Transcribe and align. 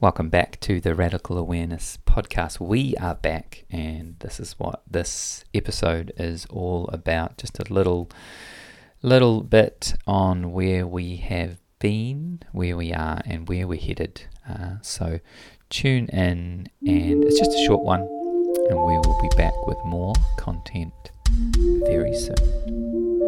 Welcome 0.00 0.30
back 0.30 0.58
to 0.60 0.80
the 0.80 0.94
Radical 0.94 1.36
Awareness 1.36 1.98
podcast. 2.06 2.58
We 2.58 2.94
are 2.96 3.16
back, 3.16 3.66
and 3.68 4.16
this 4.20 4.40
is 4.40 4.58
what 4.58 4.80
this 4.90 5.44
episode 5.52 6.10
is 6.16 6.46
all 6.46 6.88
about. 6.88 7.36
Just 7.36 7.58
a 7.58 7.70
little, 7.70 8.10
little 9.02 9.42
bit 9.42 9.92
on 10.06 10.52
where 10.52 10.86
we 10.86 11.16
have 11.16 11.58
been, 11.80 12.40
where 12.52 12.78
we 12.78 12.94
are, 12.94 13.20
and 13.26 13.46
where 13.46 13.68
we're 13.68 13.78
headed. 13.78 14.22
Uh, 14.48 14.76
so, 14.80 15.20
tune 15.68 16.08
in, 16.08 16.70
and 16.86 17.22
it's 17.22 17.38
just 17.38 17.50
a 17.50 17.66
short 17.66 17.82
one, 17.82 18.00
and 18.00 18.82
we 18.82 18.94
will 19.04 19.18
be 19.20 19.28
back 19.36 19.52
with 19.66 19.76
more 19.84 20.14
content 20.38 20.94
very 21.84 22.14
soon. 22.16 23.19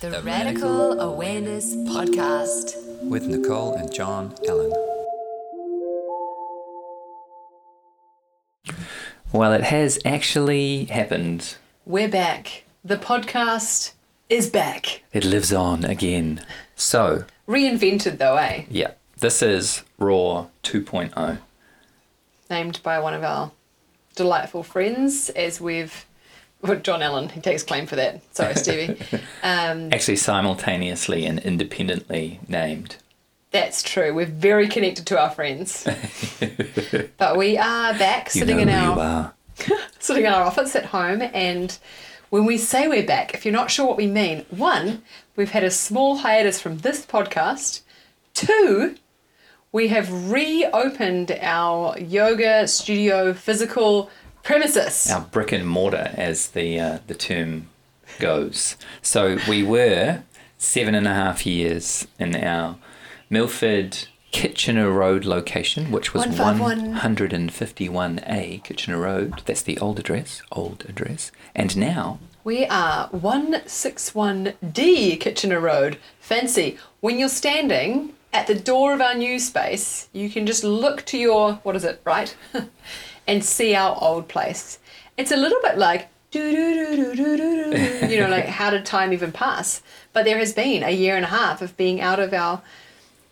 The, 0.00 0.22
Radical 0.22 1.00
Awareness 1.00 1.74
Podcast. 1.74 2.76
with 3.02 3.24
Nicole 3.26 3.74
and 3.74 3.92
John 3.92 4.34
Allen. 4.48 4.72
Well, 9.32 9.52
it 9.52 9.64
has 9.64 9.98
actually 10.04 10.84
happened. 10.86 11.56
We're 11.84 12.08
back. 12.08 12.64
The 12.84 12.96
podcast 12.96 13.92
is 14.28 14.48
back. 14.48 15.02
It 15.12 15.24
lives 15.24 15.52
on 15.52 15.84
again. 15.84 16.44
So, 16.76 17.24
Reinvented, 17.48 18.18
though, 18.18 18.36
eh? 18.36 18.64
yeah, 18.70 18.92
this 19.18 19.42
is 19.42 19.82
Raw 19.98 20.46
2.0. 20.62 21.38
Named 22.50 22.80
by 22.82 22.98
one 23.00 23.14
of 23.14 23.24
our 23.24 23.50
delightful 24.14 24.62
friends, 24.62 25.28
as 25.30 25.60
we've. 25.60 26.04
Well, 26.60 26.76
John 26.76 27.02
Allen, 27.02 27.28
he 27.28 27.40
takes 27.40 27.62
claim 27.62 27.86
for 27.86 27.96
that. 27.96 28.22
Sorry, 28.34 28.54
Stevie. 28.54 28.96
Um, 29.42 29.92
Actually, 29.92 30.16
simultaneously 30.16 31.24
and 31.24 31.38
independently 31.38 32.40
named. 32.48 32.96
that's 33.52 33.82
true. 33.84 34.12
We're 34.12 34.26
very 34.26 34.66
connected 34.68 35.06
to 35.06 35.18
our 35.20 35.30
friends. 35.30 35.86
but 37.16 37.36
we 37.36 37.56
are 37.56 37.94
back, 37.94 38.34
You 38.34 38.40
sitting 38.40 38.56
know 38.56 38.62
in 38.62 38.68
our 38.68 39.34
sitting 40.00 40.24
in 40.24 40.32
our 40.32 40.42
office 40.42 40.74
at 40.76 40.86
home 40.86 41.22
and 41.22 41.78
when 42.30 42.44
we 42.44 42.58
say 42.58 42.86
we're 42.88 43.06
back 43.06 43.34
if 43.34 43.44
you're 43.44 43.52
not 43.52 43.70
sure 43.70 43.86
what 43.86 43.96
we 43.96 44.06
mean 44.06 44.44
one 44.50 45.02
we've 45.34 45.50
had 45.50 45.64
a 45.64 45.70
small 45.70 46.18
hiatus 46.18 46.60
from 46.60 46.78
this 46.78 47.04
podcast 47.04 47.80
two 48.34 48.94
we 49.72 49.88
have 49.88 50.30
reopened 50.30 51.36
our 51.40 51.98
yoga 51.98 52.68
studio 52.68 53.32
physical 53.32 54.10
premises 54.48 55.08
Our 55.10 55.20
brick 55.20 55.52
and 55.52 55.68
mortar, 55.68 56.10
as 56.14 56.48
the 56.48 56.80
uh, 56.80 57.00
the 57.06 57.14
term 57.14 57.68
goes. 58.18 58.76
So 59.02 59.36
we 59.46 59.62
were 59.62 60.22
seven 60.56 60.94
and 60.94 61.06
a 61.06 61.12
half 61.12 61.44
years 61.44 62.06
in 62.18 62.34
our 62.34 62.78
Milford 63.28 64.08
Kitchener 64.30 64.90
Road 64.90 65.26
location, 65.26 65.90
which 65.90 66.14
was 66.14 66.26
151. 66.26 66.94
151A 66.94 68.64
Kitchener 68.64 68.98
Road. 68.98 69.42
That's 69.44 69.60
the 69.60 69.76
old 69.80 69.98
address, 69.98 70.40
old 70.50 70.86
address. 70.88 71.30
And 71.54 71.76
now 71.76 72.18
we 72.42 72.64
are 72.64 73.10
161d 73.10 75.20
kitchener 75.20 75.60
road 75.60 75.98
fancy 76.20 76.78
when 77.00 77.18
you're 77.18 77.28
standing 77.28 78.14
at 78.32 78.46
the 78.46 78.54
door 78.54 78.94
of 78.94 79.02
our 79.02 79.14
new 79.14 79.38
space 79.38 80.08
you 80.14 80.30
can 80.30 80.46
just 80.46 80.64
look 80.64 81.04
to 81.04 81.18
your 81.18 81.56
what 81.64 81.76
is 81.76 81.84
it 81.84 82.00
right 82.04 82.34
and 83.28 83.44
see 83.44 83.74
our 83.74 83.96
old 84.00 84.26
place 84.28 84.78
it's 85.16 85.30
a 85.30 85.36
little 85.36 85.60
bit 85.62 85.78
like 85.78 86.08
do 86.30 86.50
do 86.50 86.96
do 86.96 87.14
do 87.14 87.36
do 87.36 88.06
do 88.06 88.06
you 88.14 88.20
know 88.20 88.28
like 88.28 88.46
how 88.46 88.70
did 88.70 88.84
time 88.84 89.12
even 89.12 89.30
pass 89.32 89.80
but 90.12 90.24
there 90.24 90.38
has 90.38 90.52
been 90.52 90.82
a 90.82 90.90
year 90.90 91.14
and 91.16 91.24
a 91.24 91.28
half 91.28 91.62
of 91.62 91.76
being 91.76 92.00
out 92.00 92.18
of 92.18 92.32
our 92.34 92.60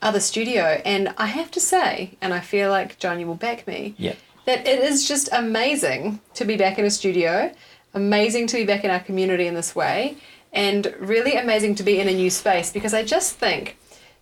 other 0.03 0.21
studio 0.21 0.81
and 0.85 1.13
i 1.19 1.27
have 1.27 1.51
to 1.51 1.61
say 1.61 2.13
and 2.21 2.33
i 2.33 2.41
feel 2.41 2.71
like 2.71 2.99
john 2.99 3.19
you 3.21 3.27
will 3.27 3.35
back 3.35 3.67
me 3.67 3.95
Yeah. 3.99 4.15
that 4.45 4.67
it 4.67 4.79
is 4.81 5.07
just 5.09 5.29
amazing 5.33 6.21
to 6.35 6.45
be 6.45 6.57
back 6.57 6.79
in 6.79 6.85
a 6.85 6.91
studio, 6.91 7.53
amazing 7.95 8.47
to 8.49 8.57
be 8.59 8.65
back 8.65 8.85
in 8.85 8.91
our 8.91 9.01
community 9.01 9.47
in 9.47 9.55
this 9.55 9.75
way, 9.75 10.17
and 10.53 10.95
really 11.01 11.35
amazing 11.35 11.75
to 11.77 11.83
be 11.83 11.99
in 11.99 12.09
a 12.09 12.13
new 12.13 12.31
space 12.31 12.71
because 12.71 12.95
I 12.95 13.03
just 13.03 13.37
think 13.37 13.77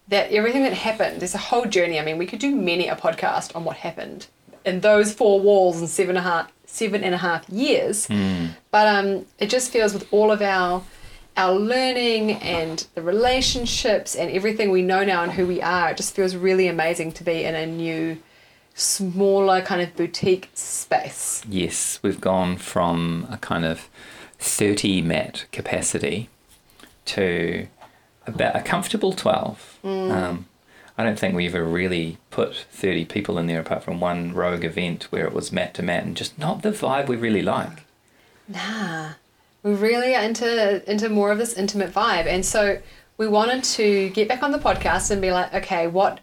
that 0.09 0.31
everything 0.31 0.63
that 0.63 0.73
happened, 0.73 1.21
there's 1.21 1.35
a 1.35 1.39
whole 1.51 1.67
journey. 1.67 1.99
I 1.99 2.05
mean, 2.05 2.19
we 2.19 2.27
could 2.27 2.39
do 2.39 2.55
many 2.55 2.89
a 2.89 2.97
podcast 2.97 3.55
on 3.57 3.65
what 3.65 3.77
happened 3.79 4.27
in 4.65 4.81
those 4.81 5.13
four 5.13 5.41
walls 5.41 5.81
in 5.81 5.87
seven 5.87 6.17
and 6.17 6.27
a 6.27 6.29
half 6.31 6.53
seven 6.67 7.05
and 7.05 7.15
a 7.15 7.19
half 7.19 7.49
years. 7.49 8.07
But 8.71 8.89
um, 8.89 9.27
it 9.39 9.49
just 9.49 9.71
feels 9.71 9.95
with 9.95 10.07
all 10.13 10.31
of 10.33 10.43
our 10.43 10.83
our 11.37 11.53
learning 11.55 12.33
and 12.35 12.87
the 12.95 13.03
relationships 13.03 14.15
and 14.15 14.31
everything 14.31 14.71
we 14.71 14.83
know 14.83 15.05
now 15.05 15.23
and 15.25 15.33
who 15.33 15.47
we 15.47 15.61
are, 15.61 15.91
it 15.91 15.97
just 15.97 16.15
feels 16.15 16.37
really 16.37 16.69
amazing 16.69 17.11
to 17.11 17.25
be 17.25 17.43
in 17.43 17.57
a 17.57 17.67
new 17.67 18.17
smaller 18.75 19.61
kind 19.61 19.81
of 19.83 19.97
boutique 19.97 20.49
space. 20.55 21.43
Yes, 21.49 21.99
we've 22.03 22.21
gone 22.21 22.57
from 22.57 23.27
a 23.31 23.37
kind 23.37 23.65
of 23.65 23.89
30 24.39 25.03
mat 25.03 25.47
capacity 25.51 26.29
to 27.07 27.67
about 28.27 28.55
a 28.57 28.61
comfortable 28.63 29.13
12. 29.13 29.79
Um, 29.85 30.47
I 30.97 31.03
don't 31.03 31.19
think 31.19 31.35
we 31.35 31.47
ever 31.47 31.65
really 31.65 32.19
put 32.31 32.55
30 32.71 33.07
people 33.07 33.37
in 33.39 33.47
there 33.47 33.61
apart 33.61 33.83
from 33.83 33.99
one 33.99 34.33
rogue 34.33 34.65
event 34.65 35.05
where 35.05 35.27
it 35.27 35.33
was 35.33 35.51
mat 35.51 35.75
to 35.75 35.83
mat 35.83 36.05
and 36.05 36.17
just 36.17 36.39
not 36.39 36.63
the 36.63 36.71
vibe 36.71 37.09
we 37.09 37.17
really 37.17 37.43
like. 37.43 37.85
Nah, 38.47 39.11
we 39.63 39.75
really 39.75 40.15
are 40.15 40.23
into 40.23 40.89
into 40.91 41.09
more 41.09 41.33
of 41.33 41.39
this 41.39 41.55
intimate 41.55 41.93
vibe, 41.93 42.27
and 42.27 42.45
so 42.45 42.81
we 43.17 43.27
wanted 43.27 43.65
to 43.65 44.11
get 44.11 44.29
back 44.29 44.43
on 44.43 44.53
the 44.53 44.59
podcast 44.59 45.11
and 45.11 45.21
be 45.21 45.33
like, 45.33 45.53
okay, 45.55 45.87
what 45.87 46.21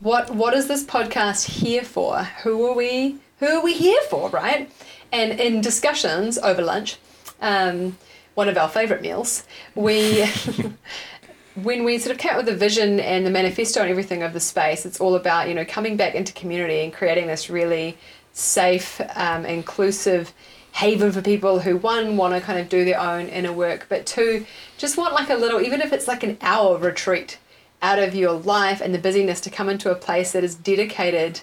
what 0.00 0.30
what 0.30 0.54
is 0.54 0.68
this 0.68 0.84
podcast 0.84 1.48
here 1.48 1.82
for? 1.82 2.22
Who 2.44 2.66
are 2.66 2.74
we? 2.74 3.16
Who 3.40 3.46
are 3.46 3.62
we 3.62 3.74
here 3.74 4.00
for? 4.08 4.30
Right? 4.30 4.70
And 5.12 5.38
in 5.40 5.60
discussions 5.60 6.38
over 6.38 6.62
lunch, 6.62 6.96
um, 7.40 7.98
one 8.34 8.48
of 8.48 8.56
our 8.56 8.68
favorite 8.68 9.02
meals, 9.02 9.44
we. 9.74 10.24
when 11.62 11.84
we 11.84 11.98
sort 11.98 12.14
of 12.14 12.18
came 12.18 12.32
up 12.32 12.36
with 12.38 12.46
the 12.46 12.56
vision 12.56 13.00
and 13.00 13.24
the 13.24 13.30
manifesto 13.30 13.80
and 13.80 13.90
everything 13.90 14.22
of 14.22 14.32
the 14.32 14.40
space, 14.40 14.84
it's 14.84 15.00
all 15.00 15.14
about 15.14 15.48
you 15.48 15.54
know 15.54 15.64
coming 15.64 15.96
back 15.96 16.14
into 16.14 16.32
community 16.32 16.80
and 16.80 16.92
creating 16.92 17.26
this 17.26 17.48
really 17.50 17.96
safe, 18.32 19.00
um, 19.14 19.46
inclusive 19.46 20.32
haven 20.72 21.10
for 21.10 21.22
people 21.22 21.60
who 21.60 21.78
one 21.78 22.18
want 22.18 22.34
to 22.34 22.40
kind 22.40 22.58
of 22.58 22.68
do 22.68 22.84
their 22.84 23.00
own 23.00 23.28
inner 23.28 23.52
work, 23.52 23.86
but 23.88 24.04
two 24.04 24.44
just 24.76 24.98
want 24.98 25.14
like 25.14 25.30
a 25.30 25.34
little, 25.34 25.62
even 25.62 25.80
if 25.80 25.90
it's 25.90 26.06
like 26.06 26.22
an 26.22 26.36
hour 26.42 26.76
retreat 26.76 27.38
out 27.80 27.98
of 27.98 28.14
your 28.14 28.32
life 28.32 28.82
and 28.82 28.94
the 28.94 28.98
busyness 28.98 29.40
to 29.40 29.48
come 29.48 29.70
into 29.70 29.90
a 29.90 29.94
place 29.94 30.32
that 30.32 30.44
is 30.44 30.54
dedicated 30.54 31.40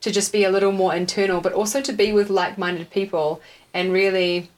to 0.00 0.12
just 0.12 0.32
be 0.32 0.44
a 0.44 0.50
little 0.50 0.70
more 0.70 0.94
internal, 0.94 1.40
but 1.40 1.52
also 1.52 1.80
to 1.80 1.92
be 1.92 2.12
with 2.12 2.30
like-minded 2.30 2.88
people 2.90 3.40
and 3.74 3.92
really 3.92 4.48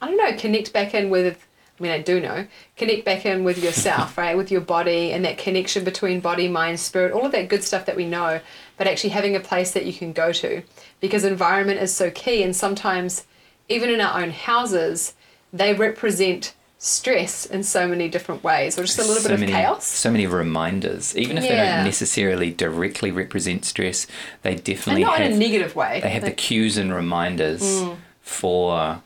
I 0.00 0.08
don't 0.08 0.18
know, 0.18 0.36
connect 0.36 0.72
back 0.72 0.94
in 0.94 1.08
with, 1.10 1.45
I 1.78 1.82
mean, 1.82 1.92
I 1.92 2.00
do 2.00 2.20
know, 2.20 2.46
connect 2.76 3.04
back 3.04 3.26
in 3.26 3.44
with 3.44 3.62
yourself, 3.62 4.16
right? 4.22 4.36
With 4.36 4.50
your 4.50 4.62
body 4.62 5.12
and 5.12 5.24
that 5.24 5.36
connection 5.38 5.84
between 5.84 6.20
body, 6.20 6.48
mind, 6.48 6.80
spirit, 6.80 7.12
all 7.12 7.26
of 7.26 7.32
that 7.32 7.48
good 7.48 7.62
stuff 7.62 7.84
that 7.86 7.96
we 7.96 8.06
know, 8.06 8.40
but 8.78 8.86
actually 8.86 9.10
having 9.10 9.36
a 9.36 9.40
place 9.40 9.72
that 9.72 9.84
you 9.84 9.92
can 9.92 10.12
go 10.12 10.32
to 10.32 10.62
because 11.00 11.24
environment 11.24 11.80
is 11.80 11.94
so 11.94 12.10
key. 12.10 12.42
And 12.42 12.56
sometimes, 12.56 13.24
even 13.68 13.90
in 13.90 14.00
our 14.00 14.22
own 14.22 14.30
houses, 14.30 15.14
they 15.52 15.74
represent 15.74 16.54
stress 16.78 17.46
in 17.46 17.62
so 17.62 17.88
many 17.88 18.08
different 18.08 18.44
ways 18.44 18.78
or 18.78 18.82
just 18.82 18.98
a 18.98 19.02
little 19.02 19.16
so 19.16 19.28
bit 19.28 19.34
of 19.34 19.40
many, 19.40 19.52
chaos. 19.52 19.84
So 19.86 20.10
many 20.10 20.26
reminders. 20.26 21.16
Even 21.16 21.38
if 21.38 21.42
they 21.44 21.56
don't 21.56 21.84
necessarily 21.84 22.50
directly 22.52 23.10
represent 23.10 23.64
stress, 23.64 24.06
they 24.42 24.54
definitely 24.54 25.02
And 25.02 25.10
not 25.10 25.18
have 25.18 25.30
in 25.30 25.36
a 25.36 25.38
negative 25.38 25.74
way. 25.74 26.00
they 26.02 26.10
have 26.10 26.22
the 26.22 26.30
cues 26.32 26.76
and 26.76 26.94
reminders 26.94 27.62
Mm. 27.62 27.96
for 28.20 29.00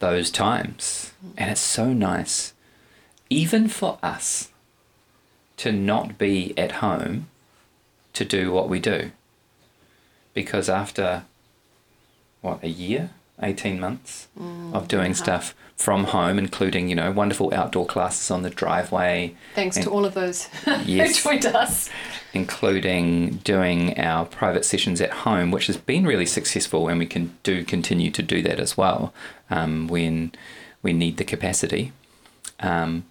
those 0.00 0.30
times. 0.30 1.12
And 1.38 1.50
it's 1.50 1.60
so 1.60 1.92
nice, 1.92 2.52
even 3.30 3.68
for 3.68 3.98
us, 4.02 4.50
to 5.58 5.70
not 5.72 6.18
be 6.18 6.52
at 6.58 6.72
home 6.72 7.28
to 8.14 8.24
do 8.24 8.50
what 8.50 8.68
we 8.68 8.80
do. 8.80 9.12
Because 10.34 10.68
after, 10.68 11.24
what, 12.40 12.62
a 12.64 12.68
year? 12.68 13.10
18 13.42 13.78
months 13.80 14.28
Mm, 14.38 14.74
of 14.74 14.88
doing 14.88 15.14
stuff 15.14 15.54
from 15.76 16.04
home, 16.04 16.38
including, 16.38 16.88
you 16.90 16.94
know, 16.94 17.10
wonderful 17.10 17.52
outdoor 17.54 17.86
classes 17.86 18.30
on 18.30 18.42
the 18.42 18.50
driveway, 18.50 19.34
Thanks 19.54 19.76
to 19.78 19.90
all 19.90 20.04
of 20.04 20.12
those 20.14 20.48
Yes. 20.84 21.16
who 21.18 21.30
joined 21.30 21.46
us. 21.46 21.88
including 22.34 23.36
doing 23.44 23.98
our 23.98 24.24
private 24.26 24.64
sessions 24.64 25.00
at 25.00 25.10
home, 25.10 25.50
which 25.50 25.66
has 25.68 25.76
been 25.76 26.06
really 26.06 26.26
successful, 26.26 26.88
and 26.88 26.98
we 26.98 27.06
can 27.06 27.36
do 27.42 27.64
continue 27.64 28.10
to 28.10 28.22
do 28.22 28.42
that 28.42 28.60
as 28.60 28.76
well 28.76 29.12
um, 29.50 29.88
when 29.88 30.32
we 30.82 30.92
need 30.92 31.16
the 31.16 31.24
capacity. 31.24 31.92
Um, 32.60 33.04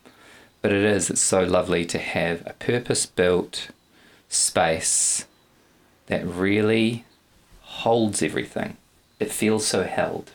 but 0.62 0.72
it 0.72 0.84
is 0.84 1.10
it's 1.10 1.22
so 1.22 1.44
lovely 1.44 1.86
to 1.86 1.98
have 1.98 2.44
a 2.46 2.54
purpose-built 2.54 3.70
space 4.30 5.26
that 6.08 6.26
really 6.26 7.04
holds 7.62 8.22
everything. 8.22 8.78
It 9.20 9.32
feels 9.32 9.66
so 9.66 9.84
held. 9.84 10.32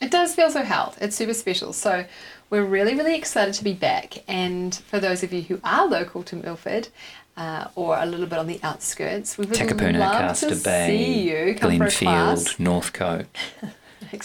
It 0.00 0.10
does 0.10 0.34
feel 0.34 0.50
so 0.50 0.62
held. 0.62 0.96
It's 1.00 1.16
super 1.16 1.34
special. 1.34 1.72
So 1.72 2.04
we're 2.50 2.64
really, 2.64 2.94
really 2.94 3.16
excited 3.16 3.54
to 3.54 3.64
be 3.64 3.72
back. 3.74 4.22
And 4.28 4.74
for 4.74 5.00
those 5.00 5.22
of 5.22 5.32
you 5.32 5.42
who 5.42 5.60
are 5.64 5.86
local 5.86 6.22
to 6.24 6.36
Milford, 6.36 6.88
uh, 7.36 7.68
or 7.76 7.96
a 7.98 8.06
little 8.06 8.26
bit 8.26 8.38
on 8.38 8.46
the 8.46 8.60
outskirts, 8.62 9.38
we 9.38 9.46
would 9.46 9.56
Takapuna, 9.56 9.98
love 9.98 10.12
Castor 10.12 10.50
to 10.50 10.64
Bay, 10.64 10.86
see 10.88 11.30
you 11.30 11.54
come 11.54 11.76
for 11.78 11.84
a 11.84 11.90
class. 11.90 12.54
Glenfield, 12.54 12.58
Northcote. 12.60 13.26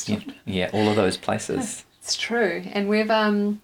Yeah, 0.07 0.19
yeah, 0.45 0.69
all 0.71 0.87
of 0.87 0.95
those 0.95 1.17
places. 1.17 1.83
It's 2.03 2.15
true, 2.17 2.63
and 2.73 2.89
we've 2.89 3.09
um, 3.09 3.61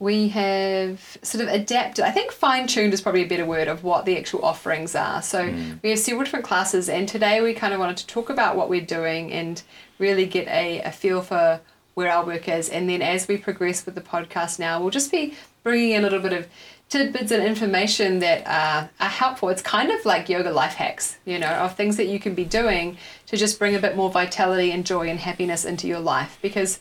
we 0.00 0.28
have 0.28 1.18
sort 1.22 1.44
of 1.44 1.52
adapted. 1.52 2.04
I 2.04 2.10
think 2.10 2.32
fine 2.32 2.66
tuned 2.66 2.94
is 2.94 3.02
probably 3.02 3.22
a 3.22 3.28
better 3.28 3.44
word 3.44 3.68
of 3.68 3.84
what 3.84 4.06
the 4.06 4.16
actual 4.16 4.42
offerings 4.42 4.94
are. 4.96 5.20
So 5.20 5.46
hmm. 5.46 5.74
we 5.82 5.90
have 5.90 5.98
several 5.98 6.24
different 6.24 6.46
classes, 6.46 6.88
and 6.88 7.06
today 7.06 7.42
we 7.42 7.52
kind 7.52 7.74
of 7.74 7.78
wanted 7.78 7.98
to 7.98 8.06
talk 8.06 8.30
about 8.30 8.56
what 8.56 8.70
we're 8.70 8.80
doing 8.80 9.30
and 9.30 9.62
really 9.98 10.26
get 10.26 10.48
a, 10.48 10.80
a 10.80 10.90
feel 10.90 11.20
for 11.20 11.60
where 11.94 12.10
our 12.10 12.24
work 12.24 12.48
is. 12.48 12.70
And 12.70 12.88
then 12.88 13.02
as 13.02 13.28
we 13.28 13.36
progress 13.36 13.84
with 13.84 13.94
the 13.94 14.00
podcast 14.00 14.58
now, 14.58 14.80
we'll 14.80 14.90
just 14.90 15.12
be 15.12 15.34
bringing 15.62 15.90
in 15.90 16.00
a 16.00 16.02
little 16.04 16.20
bit 16.20 16.32
of 16.32 16.48
tidbits 16.88 17.30
and 17.30 17.44
information 17.44 18.20
that 18.20 18.46
are, 18.46 18.90
are 18.98 19.08
helpful. 19.08 19.50
It's 19.50 19.60
kind 19.60 19.90
of 19.90 20.04
like 20.06 20.30
yoga 20.30 20.50
life 20.50 20.74
hacks, 20.74 21.18
you 21.26 21.38
know, 21.38 21.46
of 21.46 21.76
things 21.76 21.98
that 21.98 22.06
you 22.06 22.18
can 22.18 22.34
be 22.34 22.44
doing 22.44 22.96
to 23.26 23.36
just 23.36 23.58
bring 23.58 23.74
a 23.74 23.78
bit 23.78 23.96
more 23.96 24.10
vitality 24.10 24.72
and 24.72 24.86
joy 24.86 25.08
and 25.08 25.20
happiness 25.20 25.66
into 25.66 25.86
your 25.86 26.00
life. 26.00 26.38
Because 26.40 26.80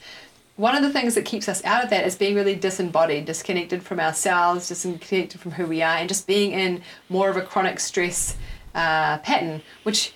one 0.60 0.76
of 0.76 0.84
the 0.84 0.90
things 0.90 1.16
that 1.16 1.24
keeps 1.24 1.48
us 1.48 1.64
out 1.64 1.86
of 1.86 1.90
that 1.90 2.06
is 2.06 2.18
being 2.18 2.36
really 2.36 2.54
disembodied, 2.54 3.24
disconnected 3.24 3.82
from 3.82 3.98
ourselves, 3.98 4.68
disconnected 4.68 5.40
from 5.40 5.52
who 5.52 5.66
we 5.66 5.82
are, 5.82 5.96
and 5.96 6.10
just 6.10 6.28
being 6.28 6.52
in 6.52 6.82
more 7.08 7.30
of 7.30 7.38
a 7.38 7.42
chronic 7.42 7.80
stress 7.80 8.36
uh, 8.76 9.20
pattern, 9.20 9.62
which 9.84 10.12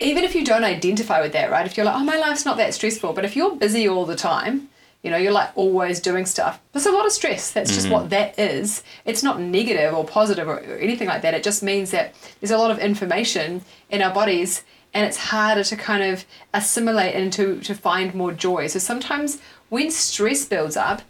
even 0.00 0.24
if 0.24 0.34
you 0.34 0.42
don't 0.42 0.64
identify 0.64 1.20
with 1.20 1.32
that, 1.34 1.50
right? 1.50 1.66
If 1.66 1.76
you're 1.76 1.84
like, 1.84 1.96
oh, 1.96 2.04
my 2.04 2.16
life's 2.16 2.46
not 2.46 2.56
that 2.56 2.72
stressful, 2.72 3.12
but 3.12 3.26
if 3.26 3.36
you're 3.36 3.56
busy 3.56 3.86
all 3.86 4.06
the 4.06 4.16
time, 4.16 4.70
you 5.02 5.10
know, 5.10 5.18
you're 5.18 5.32
like 5.32 5.50
always 5.54 6.00
doing 6.00 6.24
stuff. 6.24 6.62
There's 6.72 6.86
a 6.86 6.90
lot 6.90 7.04
of 7.04 7.12
stress. 7.12 7.50
That's 7.50 7.74
just 7.74 7.90
what 7.90 8.08
that 8.08 8.38
is. 8.38 8.82
It's 9.04 9.22
not 9.22 9.38
negative 9.38 9.92
or 9.92 10.02
positive 10.02 10.48
or, 10.48 10.60
or 10.60 10.78
anything 10.78 11.08
like 11.08 11.20
that. 11.22 11.34
It 11.34 11.42
just 11.42 11.62
means 11.62 11.90
that 11.90 12.14
there's 12.40 12.52
a 12.52 12.58
lot 12.58 12.70
of 12.70 12.78
information 12.78 13.60
in 13.90 14.00
our 14.00 14.14
bodies 14.14 14.64
and 14.94 15.06
it's 15.06 15.16
harder 15.16 15.64
to 15.64 15.76
kind 15.76 16.02
of 16.02 16.24
assimilate 16.54 17.14
and 17.14 17.32
to, 17.34 17.60
to 17.60 17.74
find 17.74 18.14
more 18.14 18.32
joy. 18.32 18.66
So 18.68 18.78
sometimes 18.78 19.38
when 19.68 19.90
stress 19.90 20.44
builds 20.44 20.76
up, 20.76 21.02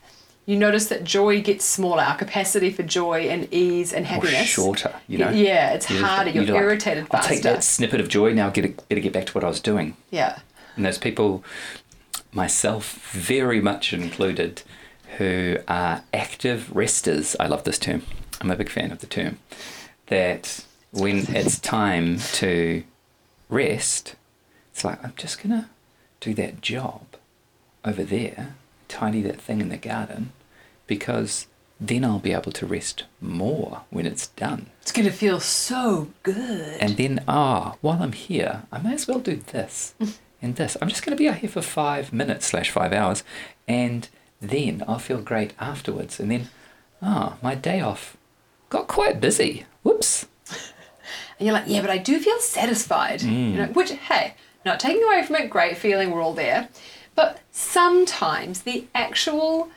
you 0.47 0.57
notice 0.57 0.87
that 0.89 1.05
joy 1.05 1.43
gets 1.43 1.65
smaller, 1.65 2.03
our 2.03 2.17
capacity 2.17 2.71
for 2.71 2.83
joy 2.83 3.29
and 3.29 3.53
ease 3.53 3.93
and 3.93 4.05
Or 4.07 4.09
happiness. 4.09 4.47
shorter, 4.47 4.95
you 5.07 5.19
know? 5.19 5.29
Yeah, 5.31 5.73
it's 5.75 5.91
You're- 5.91 6.03
harder. 6.03 6.31
You're, 6.31 6.45
you're 6.45 6.55
like, 6.55 6.63
irritated 6.63 7.05
I'll 7.11 7.21
faster. 7.21 7.35
take 7.35 7.43
that 7.43 7.63
snippet 7.63 8.01
of 8.01 8.09
joy 8.09 8.33
now. 8.33 8.49
Get 8.49 8.65
a, 8.65 8.69
better 8.89 9.01
get 9.03 9.13
back 9.13 9.27
to 9.27 9.33
what 9.35 9.45
I 9.45 9.49
was 9.49 9.61
doing. 9.61 9.95
Yeah. 10.11 10.39
And 10.75 10.87
those 10.87 10.97
people, 10.99 11.45
myself 12.33 12.95
very 13.13 13.61
much 13.61 13.93
included, 13.93 14.63
who 15.19 15.59
are 15.69 16.03
active 16.15 16.75
resters. 16.75 17.35
I 17.41 17.47
love 17.47 17.65
this 17.65 17.79
term. 17.79 18.03
I'm 18.41 18.51
a 18.51 18.57
big 18.57 18.71
fan 18.71 18.91
of 18.93 19.01
the 19.01 19.07
term. 19.07 19.39
That 20.07 20.65
when 20.93 21.27
it's 21.35 21.59
time 21.59 22.19
to 22.35 22.85
rest, 23.51 24.15
it's 24.73 24.85
like, 24.85 25.03
I'm 25.05 25.13
just 25.17 25.43
going 25.43 25.61
to 25.61 25.69
do 26.21 26.33
that 26.35 26.61
job 26.63 27.03
over 27.88 28.05
there, 28.05 28.55
tidy 28.88 29.23
that 29.23 29.40
thing 29.40 29.61
in 29.61 29.69
the 29.69 29.76
garden, 29.76 30.32
because 30.87 31.46
then 31.81 32.05
I'll 32.05 32.19
be 32.19 32.32
able 32.32 32.52
to 32.52 32.67
rest 32.67 33.05
more 33.20 33.82
when 33.90 34.05
it's 34.06 34.26
done. 34.29 34.70
It's 34.82 34.93
going 34.93 35.06
to 35.06 35.12
feel 35.12 35.38
so 35.40 36.08
good. 36.23 36.79
And 36.81 36.96
then, 36.96 37.23
ah, 37.29 37.76
while 37.81 38.02
I'm 38.02 38.12
here, 38.12 38.62
I 38.73 38.79
may 38.79 38.94
as 38.94 39.06
well 39.06 39.20
do 39.20 39.37
this 39.37 39.94
and 40.43 40.56
this. 40.56 40.76
I'm 40.82 40.88
just 40.88 41.05
going 41.05 41.17
to 41.17 41.20
be 41.23 41.29
out 41.29 41.37
here 41.38 41.50
for 41.50 41.62
five 41.62 42.12
minutes 42.12 42.46
slash 42.46 42.70
five 42.70 42.93
hours, 42.93 43.23
and 43.69 44.08
then 44.40 44.82
I'll 44.88 44.99
feel 44.99 45.20
great 45.20 45.52
afterwards. 45.61 46.19
And 46.20 46.31
then, 46.31 46.49
ah, 47.02 47.37
my 47.43 47.55
day 47.55 47.81
off 47.81 48.17
got 48.70 48.88
quite 48.88 49.20
busy. 49.20 49.64
Whoops. 49.82 50.26
And 51.38 51.46
you're 51.46 51.52
like, 51.55 51.64
yeah, 51.69 51.81
but 51.81 51.90
I 51.90 51.99
do 51.99 52.19
feel 52.19 52.38
satisfied. 52.40 53.23
You 53.23 53.29
Mm. 53.31 53.55
know, 53.55 53.67
which, 53.67 53.90
hey, 53.93 54.35
not 54.64 54.81
taking 54.81 55.05
away 55.05 55.25
from 55.25 55.37
it, 55.37 55.49
great 55.49 55.76
feeling, 55.76 56.11
we're 56.11 56.23
all 56.23 56.35
there. 56.35 56.69
But 57.19 57.41
sometimes 57.50 58.62
the 58.62 58.85
actual 58.94 59.70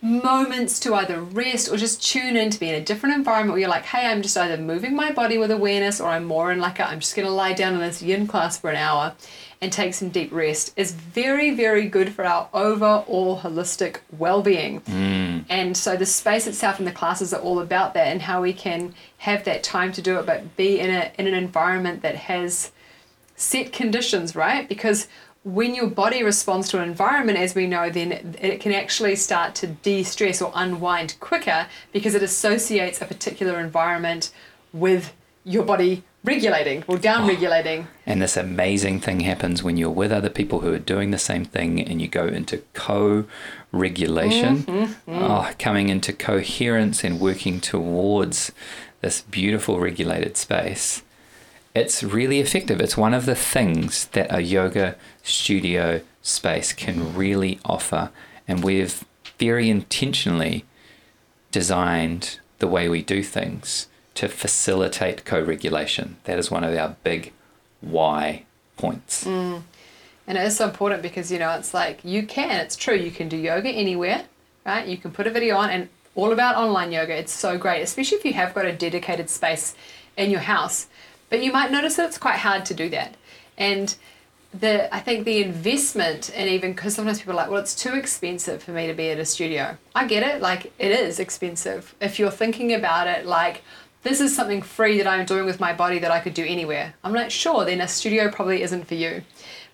moments 0.00 0.80
to 0.80 0.94
either 0.94 1.20
rest 1.20 1.70
or 1.70 1.76
just 1.76 2.02
tune 2.02 2.38
in 2.38 2.48
to 2.48 2.58
be 2.58 2.70
in 2.70 2.74
a 2.74 2.82
different 2.82 3.16
environment 3.16 3.52
where 3.52 3.60
you're 3.60 3.68
like, 3.68 3.84
hey, 3.84 4.06
I'm 4.06 4.22
just 4.22 4.34
either 4.34 4.56
moving 4.56 4.96
my 4.96 5.12
body 5.12 5.36
with 5.36 5.50
awareness 5.50 6.00
or 6.00 6.08
I'm 6.08 6.24
more 6.24 6.50
in 6.50 6.58
like 6.58 6.78
a, 6.78 6.88
I'm 6.88 7.00
just 7.00 7.14
going 7.14 7.28
to 7.28 7.34
lie 7.34 7.52
down 7.52 7.74
in 7.74 7.80
this 7.80 8.00
yin 8.00 8.26
class 8.26 8.58
for 8.58 8.70
an 8.70 8.76
hour 8.76 9.14
and 9.60 9.70
take 9.70 9.92
some 9.92 10.08
deep 10.08 10.32
rest 10.32 10.72
is 10.74 10.92
very, 10.92 11.50
very 11.50 11.86
good 11.86 12.14
for 12.14 12.24
our 12.24 12.48
overall 12.54 13.38
holistic 13.42 13.98
well-being. 14.16 14.80
Mm. 14.80 15.44
And 15.50 15.76
so 15.76 15.98
the 15.98 16.06
space 16.06 16.46
itself 16.46 16.78
and 16.78 16.88
the 16.88 16.92
classes 16.92 17.34
are 17.34 17.42
all 17.42 17.60
about 17.60 17.92
that 17.92 18.06
and 18.06 18.22
how 18.22 18.40
we 18.40 18.54
can 18.54 18.94
have 19.18 19.44
that 19.44 19.62
time 19.62 19.92
to 19.92 20.00
do 20.00 20.18
it, 20.18 20.24
but 20.24 20.56
be 20.56 20.80
in 20.80 20.88
a 20.88 21.12
in 21.18 21.26
an 21.26 21.34
environment 21.34 22.00
that 22.00 22.16
has 22.16 22.72
set 23.36 23.70
conditions, 23.70 24.34
right? 24.34 24.66
Because 24.66 25.08
when 25.42 25.74
your 25.74 25.86
body 25.86 26.22
responds 26.22 26.68
to 26.68 26.78
an 26.78 26.88
environment, 26.88 27.38
as 27.38 27.54
we 27.54 27.66
know, 27.66 27.88
then 27.88 28.36
it 28.40 28.60
can 28.60 28.72
actually 28.72 29.16
start 29.16 29.54
to 29.56 29.66
de 29.68 30.02
stress 30.02 30.42
or 30.42 30.52
unwind 30.54 31.16
quicker 31.18 31.66
because 31.92 32.14
it 32.14 32.22
associates 32.22 33.00
a 33.00 33.06
particular 33.06 33.58
environment 33.58 34.32
with 34.72 35.14
your 35.44 35.64
body 35.64 36.04
regulating 36.24 36.84
or 36.86 36.98
down 36.98 37.26
regulating. 37.26 37.88
And 38.04 38.20
this 38.20 38.36
amazing 38.36 39.00
thing 39.00 39.20
happens 39.20 39.62
when 39.62 39.78
you're 39.78 39.88
with 39.88 40.12
other 40.12 40.28
people 40.28 40.60
who 40.60 40.74
are 40.74 40.78
doing 40.78 41.10
the 41.10 41.18
same 41.18 41.46
thing 41.46 41.80
and 41.80 42.02
you 42.02 42.08
go 42.08 42.26
into 42.26 42.58
co 42.74 43.24
regulation, 43.72 44.58
mm-hmm, 44.58 45.10
mm-hmm. 45.10 45.22
oh, 45.22 45.50
coming 45.58 45.88
into 45.88 46.12
coherence 46.12 47.02
and 47.02 47.18
working 47.18 47.60
towards 47.60 48.52
this 49.00 49.22
beautiful 49.22 49.80
regulated 49.80 50.36
space. 50.36 51.02
It's 51.74 52.02
really 52.02 52.40
effective. 52.40 52.80
It's 52.80 52.96
one 52.96 53.14
of 53.14 53.26
the 53.26 53.34
things 53.34 54.06
that 54.06 54.34
a 54.34 54.40
yoga 54.40 54.96
studio 55.22 56.00
space 56.22 56.72
can 56.72 57.14
really 57.14 57.60
offer. 57.64 58.10
And 58.48 58.64
we've 58.64 59.04
very 59.38 59.70
intentionally 59.70 60.64
designed 61.52 62.40
the 62.58 62.66
way 62.66 62.88
we 62.88 63.02
do 63.02 63.22
things 63.22 63.86
to 64.14 64.28
facilitate 64.28 65.24
co 65.24 65.40
regulation. 65.40 66.16
That 66.24 66.38
is 66.38 66.50
one 66.50 66.64
of 66.64 66.76
our 66.76 66.96
big 67.04 67.32
why 67.80 68.44
points. 68.76 69.24
Mm. 69.24 69.62
And 70.26 70.38
it 70.38 70.44
is 70.44 70.56
so 70.56 70.66
important 70.66 71.02
because, 71.02 71.32
you 71.32 71.38
know, 71.38 71.50
it's 71.52 71.72
like 71.74 72.04
you 72.04 72.24
can, 72.24 72.60
it's 72.60 72.76
true, 72.76 72.94
you 72.94 73.10
can 73.10 73.28
do 73.28 73.36
yoga 73.36 73.68
anywhere, 73.68 74.24
right? 74.66 74.86
You 74.86 74.96
can 74.96 75.10
put 75.10 75.26
a 75.26 75.30
video 75.30 75.56
on 75.56 75.70
and 75.70 75.88
all 76.14 76.32
about 76.32 76.56
online 76.56 76.92
yoga. 76.92 77.16
It's 77.16 77.32
so 77.32 77.56
great, 77.56 77.82
especially 77.82 78.18
if 78.18 78.24
you 78.24 78.32
have 78.34 78.54
got 78.54 78.66
a 78.66 78.72
dedicated 78.72 79.30
space 79.30 79.74
in 80.16 80.30
your 80.30 80.40
house. 80.40 80.86
But 81.30 81.42
you 81.42 81.52
might 81.52 81.70
notice 81.70 81.96
that 81.96 82.08
it's 82.08 82.18
quite 82.18 82.38
hard 82.38 82.66
to 82.66 82.74
do 82.74 82.90
that. 82.90 83.16
And 83.56 83.94
the 84.52 84.92
I 84.94 84.98
think 84.98 85.24
the 85.24 85.42
investment 85.42 86.30
and 86.34 86.48
even 86.48 86.72
because 86.72 86.94
sometimes 86.94 87.20
people 87.20 87.34
are 87.34 87.36
like, 87.36 87.50
well, 87.50 87.60
it's 87.60 87.74
too 87.74 87.94
expensive 87.94 88.62
for 88.62 88.72
me 88.72 88.86
to 88.88 88.94
be 88.94 89.10
at 89.10 89.18
a 89.18 89.24
studio. 89.24 89.78
I 89.94 90.06
get 90.06 90.22
it, 90.22 90.42
like 90.42 90.72
it 90.78 90.90
is 90.90 91.20
expensive. 91.20 91.94
If 92.00 92.18
you're 92.18 92.30
thinking 92.30 92.74
about 92.74 93.06
it 93.06 93.26
like 93.26 93.62
this 94.02 94.20
is 94.20 94.34
something 94.34 94.62
free 94.62 94.98
that 94.98 95.06
I'm 95.06 95.26
doing 95.26 95.44
with 95.44 95.60
my 95.60 95.72
body 95.72 95.98
that 95.98 96.10
I 96.10 96.20
could 96.20 96.34
do 96.34 96.44
anywhere. 96.44 96.94
I'm 97.04 97.12
like, 97.12 97.30
sure, 97.30 97.64
then 97.66 97.82
a 97.82 97.88
studio 97.88 98.30
probably 98.30 98.62
isn't 98.62 98.86
for 98.86 98.94
you. 98.94 99.22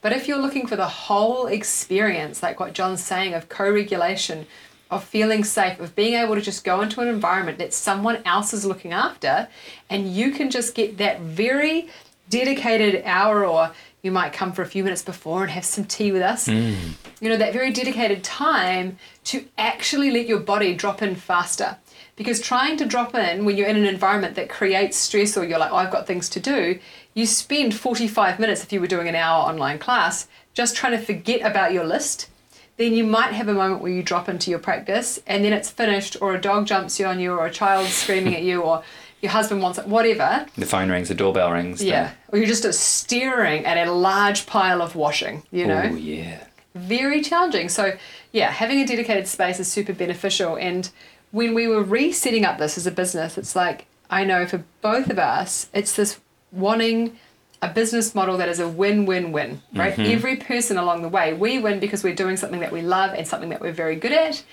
But 0.03 0.13
if 0.13 0.27
you're 0.27 0.39
looking 0.39 0.67
for 0.67 0.77
the 0.77 0.89
whole 0.89 1.47
experience, 1.47 2.43
like 2.43 2.59
what 2.59 2.73
John's 2.73 3.03
saying 3.03 3.35
of 3.35 3.49
co 3.49 3.71
regulation, 3.71 4.47
of 4.90 5.02
feeling 5.05 5.45
safe, 5.45 5.81
of 5.81 5.95
being 5.97 6.14
able 6.14 6.35
to 6.35 6.40
just 6.40 6.64
go 6.64 6.81
into 6.81 7.00
an 7.00 7.09
environment 7.09 7.59
that 7.59 7.75
someone 7.75 8.23
else 8.25 8.52
is 8.52 8.64
looking 8.64 8.93
after, 8.93 9.49
and 9.90 10.12
you 10.12 10.31
can 10.31 10.50
just 10.50 10.75
get 10.75 10.99
that 10.99 11.21
very 11.21 11.88
dedicated 12.31 13.02
hour, 13.05 13.45
or 13.45 13.73
you 14.02 14.11
might 14.12 14.33
come 14.33 14.52
for 14.52 14.62
a 14.62 14.66
few 14.66 14.85
minutes 14.85 15.02
before 15.02 15.43
and 15.43 15.50
have 15.50 15.64
some 15.64 15.85
tea 15.85 16.12
with 16.12 16.23
us. 16.23 16.47
Hmm. 16.47 16.75
You 17.21 17.31
know, 17.31 17.37
that 17.37 17.52
very 17.52 17.73
dedicated 17.73 18.23
time 18.23 18.99
to 19.25 19.45
actually 19.59 20.11
let 20.11 20.26
your 20.26 20.38
body 20.38 20.75
drop 20.75 21.02
in 21.02 21.16
faster. 21.16 21.76
Because 22.14 22.40
trying 22.40 22.78
to 22.78 22.87
drop 22.87 23.14
in 23.14 23.45
when 23.45 23.57
you're 23.57 23.69
in 23.69 23.76
an 23.76 23.85
environment 23.85 24.37
that 24.37 24.49
creates 24.49 24.97
stress 24.97 25.37
or 25.37 25.45
you're 25.45 25.59
like, 25.59 25.73
oh, 25.73 25.76
I've 25.76 25.90
got 25.90 26.07
things 26.07 26.31
to 26.31 26.40
do, 26.40 26.78
you 27.12 27.26
spend 27.26 27.75
45 27.75 28.38
minutes 28.38 28.62
if 28.62 28.73
you 28.73 28.81
were 28.81 28.87
doing 28.87 29.09
an 29.09 29.14
hour 29.14 29.43
online 29.43 29.78
class 29.78 30.26
just 30.55 30.75
trying 30.75 30.99
to 30.99 31.05
forget 31.05 31.43
about 31.43 31.73
your 31.73 31.85
list. 31.85 32.31
Then 32.76 32.92
you 32.92 33.04
might 33.04 33.33
have 33.33 33.49
a 33.49 33.54
moment 33.54 33.80
where 33.80 33.92
you 33.92 34.02
drop 34.02 34.28
into 34.28 34.50
your 34.50 34.59
practice 34.59 35.18
and 35.26 35.45
then 35.45 35.52
it's 35.52 35.71
finished, 35.71 36.16
or 36.21 36.35
a 36.35 36.40
dog 36.40 36.66
jumps 36.66 37.00
you 37.00 37.06
on 37.06 37.21
you, 37.21 37.33
or 37.33 37.47
a 37.47 37.50
child's 37.50 37.95
screaming 38.02 38.35
at 38.35 38.42
you, 38.42 38.61
or 38.62 38.83
your 39.23 39.33
husband 39.33 39.62
wants 39.62 39.78
it, 39.78 39.87
whatever. 39.88 40.47
The 40.56 40.66
phone 40.66 40.90
rings, 40.90 41.09
the 41.09 41.14
doorbell 41.14 41.50
rings. 41.52 41.83
Yeah. 41.83 42.12
Or 42.28 42.38
you're 42.38 42.47
just 42.47 42.71
staring 42.75 43.64
at 43.64 43.87
a 43.87 43.90
large 43.90 44.47
pile 44.47 44.83
of 44.83 44.95
washing, 44.95 45.42
you 45.50 45.66
know? 45.66 45.88
Oh, 45.90 45.95
yeah. 45.97 46.45
very 46.75 47.23
challenging. 47.23 47.71
So, 47.71 47.97
yeah, 48.33 48.50
having 48.50 48.78
a 48.80 48.87
dedicated 48.87 49.26
space 49.26 49.59
is 49.59 49.68
super 49.73 49.95
beneficial. 49.95 50.56
And 50.56 50.90
when 51.30 51.54
we 51.54 51.66
were 51.66 51.83
resetting 51.83 52.45
up 52.45 52.59
this 52.59 52.76
as 52.76 52.87
a 52.87 52.90
business, 52.90 53.38
it's 53.38 53.56
like 53.56 53.87
I 54.11 54.25
know 54.25 54.47
for 54.47 54.62
both 54.83 55.09
of 55.09 55.18
us, 55.18 55.68
it's 55.73 55.97
this 55.97 56.21
wanting 56.52 57.18
a 57.63 57.69
business 57.69 58.15
model 58.15 58.37
that 58.39 58.49
is 58.49 58.61
a 58.61 58.69
win-win-win, 58.69 59.63
right? 59.75 59.93
Mm-hmm. 59.95 60.13
Every 60.13 60.37
person 60.37 60.77
along 60.77 61.03
the 61.03 61.09
way, 61.09 61.33
we 61.33 61.59
win 61.59 61.81
because 61.81 62.05
we're 62.05 62.15
doing 62.15 62.37
something 62.37 62.61
that 62.61 62.73
we 62.73 62.83
love 62.83 63.15
and 63.15 63.27
something 63.27 63.49
that 63.49 63.61
we're 63.61 63.73
very 63.73 63.97
good 63.97 64.13
at, 64.13 64.45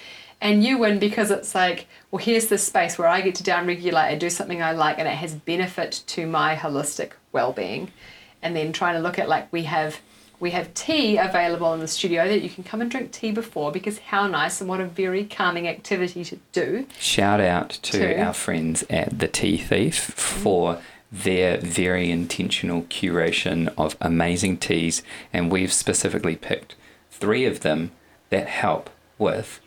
And 0.43 0.61
you 0.61 0.77
win 0.77 0.99
because 0.99 1.31
it's 1.31 1.55
like, 1.55 1.87
well, 2.11 2.21
here's 2.21 2.47
this 2.47 2.63
space 2.65 2.97
where 2.97 3.07
I 3.07 3.21
get 3.21 3.35
to 3.35 3.43
down 3.43 3.65
regulate 3.65 4.11
and 4.11 4.19
do 4.19 4.29
something 4.29 4.61
I 4.61 4.73
like 4.73 4.99
and 4.99 5.07
it 5.07 5.11
has 5.11 5.33
benefit 5.33 6.03
to 6.07 6.27
my 6.27 6.55
holistic 6.55 7.11
well 7.31 7.53
being. 7.53 7.91
And 8.41 8.53
then 8.53 8.73
trying 8.73 8.95
to 8.95 8.99
look 8.99 9.17
at 9.17 9.29
like 9.29 9.51
we 9.53 9.63
have 9.63 10.01
we 10.41 10.51
have 10.51 10.73
tea 10.73 11.15
available 11.15 11.73
in 11.73 11.79
the 11.79 11.87
studio 11.87 12.27
that 12.27 12.41
you 12.41 12.49
can 12.49 12.65
come 12.65 12.81
and 12.81 12.91
drink 12.91 13.13
tea 13.13 13.31
before 13.31 13.71
because 13.71 13.99
how 13.99 14.27
nice 14.27 14.59
and 14.59 14.69
what 14.69 14.81
a 14.81 14.85
very 14.85 15.23
calming 15.23 15.69
activity 15.69 16.25
to 16.25 16.37
do. 16.51 16.85
Shout 16.99 17.39
out 17.39 17.69
to 17.69 18.15
Two. 18.15 18.21
our 18.21 18.33
friends 18.33 18.83
at 18.89 19.17
The 19.19 19.29
Tea 19.29 19.55
Thief 19.55 19.95
for 19.97 20.81
their 21.13 21.59
very 21.59 22.09
intentional 22.09 22.81
curation 22.83 23.71
of 23.77 23.95
amazing 24.01 24.57
teas, 24.57 25.03
and 25.31 25.51
we've 25.51 25.71
specifically 25.71 26.35
picked 26.35 26.73
three 27.11 27.45
of 27.45 27.59
them 27.59 27.91
that 28.31 28.47
help 28.47 28.89
with 29.19 29.61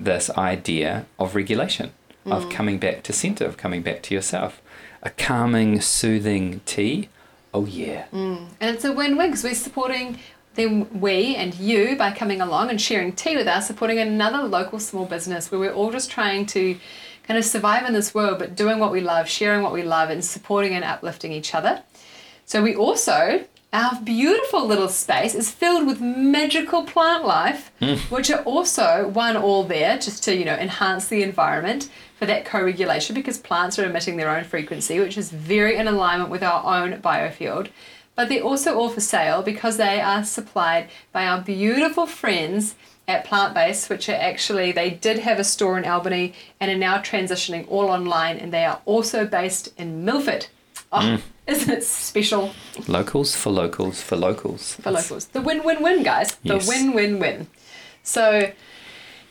this 0.00 0.30
idea 0.30 1.04
of 1.18 1.34
regulation, 1.34 1.92
of 2.24 2.44
mm. 2.44 2.50
coming 2.50 2.78
back 2.78 3.02
to 3.02 3.12
center, 3.12 3.44
of 3.44 3.58
coming 3.58 3.82
back 3.82 4.02
to 4.02 4.14
yourself. 4.14 4.62
A 5.02 5.10
calming, 5.10 5.82
soothing 5.82 6.62
tea. 6.64 7.10
Oh, 7.52 7.66
yeah. 7.66 8.06
Mm. 8.12 8.46
And 8.58 8.74
it's 8.74 8.84
a 8.84 8.92
win-win 8.92 9.28
because 9.28 9.44
we're 9.44 9.54
supporting 9.54 10.18
them, 10.54 11.00
we 11.00 11.36
and 11.36 11.54
you, 11.54 11.94
by 11.96 12.10
coming 12.10 12.40
along 12.40 12.70
and 12.70 12.80
sharing 12.80 13.12
tea 13.12 13.36
with 13.36 13.46
us, 13.46 13.66
supporting 13.66 13.98
another 13.98 14.48
local 14.48 14.78
small 14.78 15.04
business 15.04 15.50
where 15.50 15.60
we're 15.60 15.72
all 15.72 15.92
just 15.92 16.10
trying 16.10 16.46
to 16.46 16.78
kind 17.26 17.38
of 17.38 17.44
survive 17.44 17.86
in 17.86 17.92
this 17.92 18.14
world, 18.14 18.38
but 18.38 18.54
doing 18.54 18.78
what 18.78 18.92
we 18.92 19.00
love, 19.00 19.28
sharing 19.28 19.62
what 19.62 19.72
we 19.72 19.82
love, 19.82 20.10
and 20.10 20.24
supporting 20.24 20.74
and 20.74 20.84
uplifting 20.84 21.32
each 21.32 21.54
other. 21.54 21.82
So 22.44 22.62
we 22.62 22.76
also, 22.76 23.44
our 23.72 24.00
beautiful 24.02 24.64
little 24.64 24.88
space 24.88 25.34
is 25.34 25.50
filled 25.50 25.86
with 25.86 26.00
magical 26.00 26.84
plant 26.84 27.26
life, 27.26 27.72
hmm. 27.80 27.94
which 28.14 28.30
are 28.30 28.42
also 28.42 29.08
one 29.08 29.36
all 29.36 29.64
there 29.64 29.98
just 29.98 30.22
to 30.24 30.36
you 30.36 30.44
know 30.44 30.54
enhance 30.54 31.08
the 31.08 31.22
environment 31.22 31.90
for 32.18 32.26
that 32.26 32.44
co-regulation 32.44 33.14
because 33.14 33.38
plants 33.38 33.78
are 33.78 33.84
emitting 33.84 34.16
their 34.16 34.30
own 34.30 34.44
frequency, 34.44 35.00
which 35.00 35.18
is 35.18 35.30
very 35.30 35.76
in 35.76 35.88
alignment 35.88 36.30
with 36.30 36.42
our 36.42 36.80
own 36.80 37.00
biofield. 37.00 37.68
But 38.14 38.30
they're 38.30 38.42
also 38.42 38.74
all 38.78 38.88
for 38.88 39.00
sale 39.00 39.42
because 39.42 39.76
they 39.76 40.00
are 40.00 40.24
supplied 40.24 40.88
by 41.12 41.26
our 41.26 41.42
beautiful 41.42 42.06
friends 42.06 42.74
at 43.08 43.24
Plant 43.24 43.54
Base, 43.54 43.88
which 43.88 44.08
are 44.08 44.14
actually, 44.14 44.72
they 44.72 44.90
did 44.90 45.20
have 45.20 45.38
a 45.38 45.44
store 45.44 45.78
in 45.78 45.84
Albany 45.84 46.34
and 46.60 46.70
are 46.70 46.76
now 46.76 46.98
transitioning 46.98 47.66
all 47.70 47.88
online, 47.88 48.36
and 48.38 48.52
they 48.52 48.64
are 48.64 48.80
also 48.84 49.24
based 49.26 49.72
in 49.78 50.04
Milford. 50.04 50.46
Oh, 50.92 51.20
isn't 51.46 51.70
it 51.72 51.82
special 51.84 52.52
Locals 52.86 53.34
for 53.34 53.50
locals 53.50 54.00
for 54.02 54.16
locals. 54.16 54.74
for 54.74 54.90
locals? 54.92 55.26
The 55.26 55.40
win 55.40 55.62
win 55.64 55.82
win, 55.82 56.02
guys. 56.02 56.36
The 56.44 56.54
Yes. 56.54 56.68
win 56.68 56.92
win 56.94 57.18
win. 57.18 57.46
So, 58.02 58.52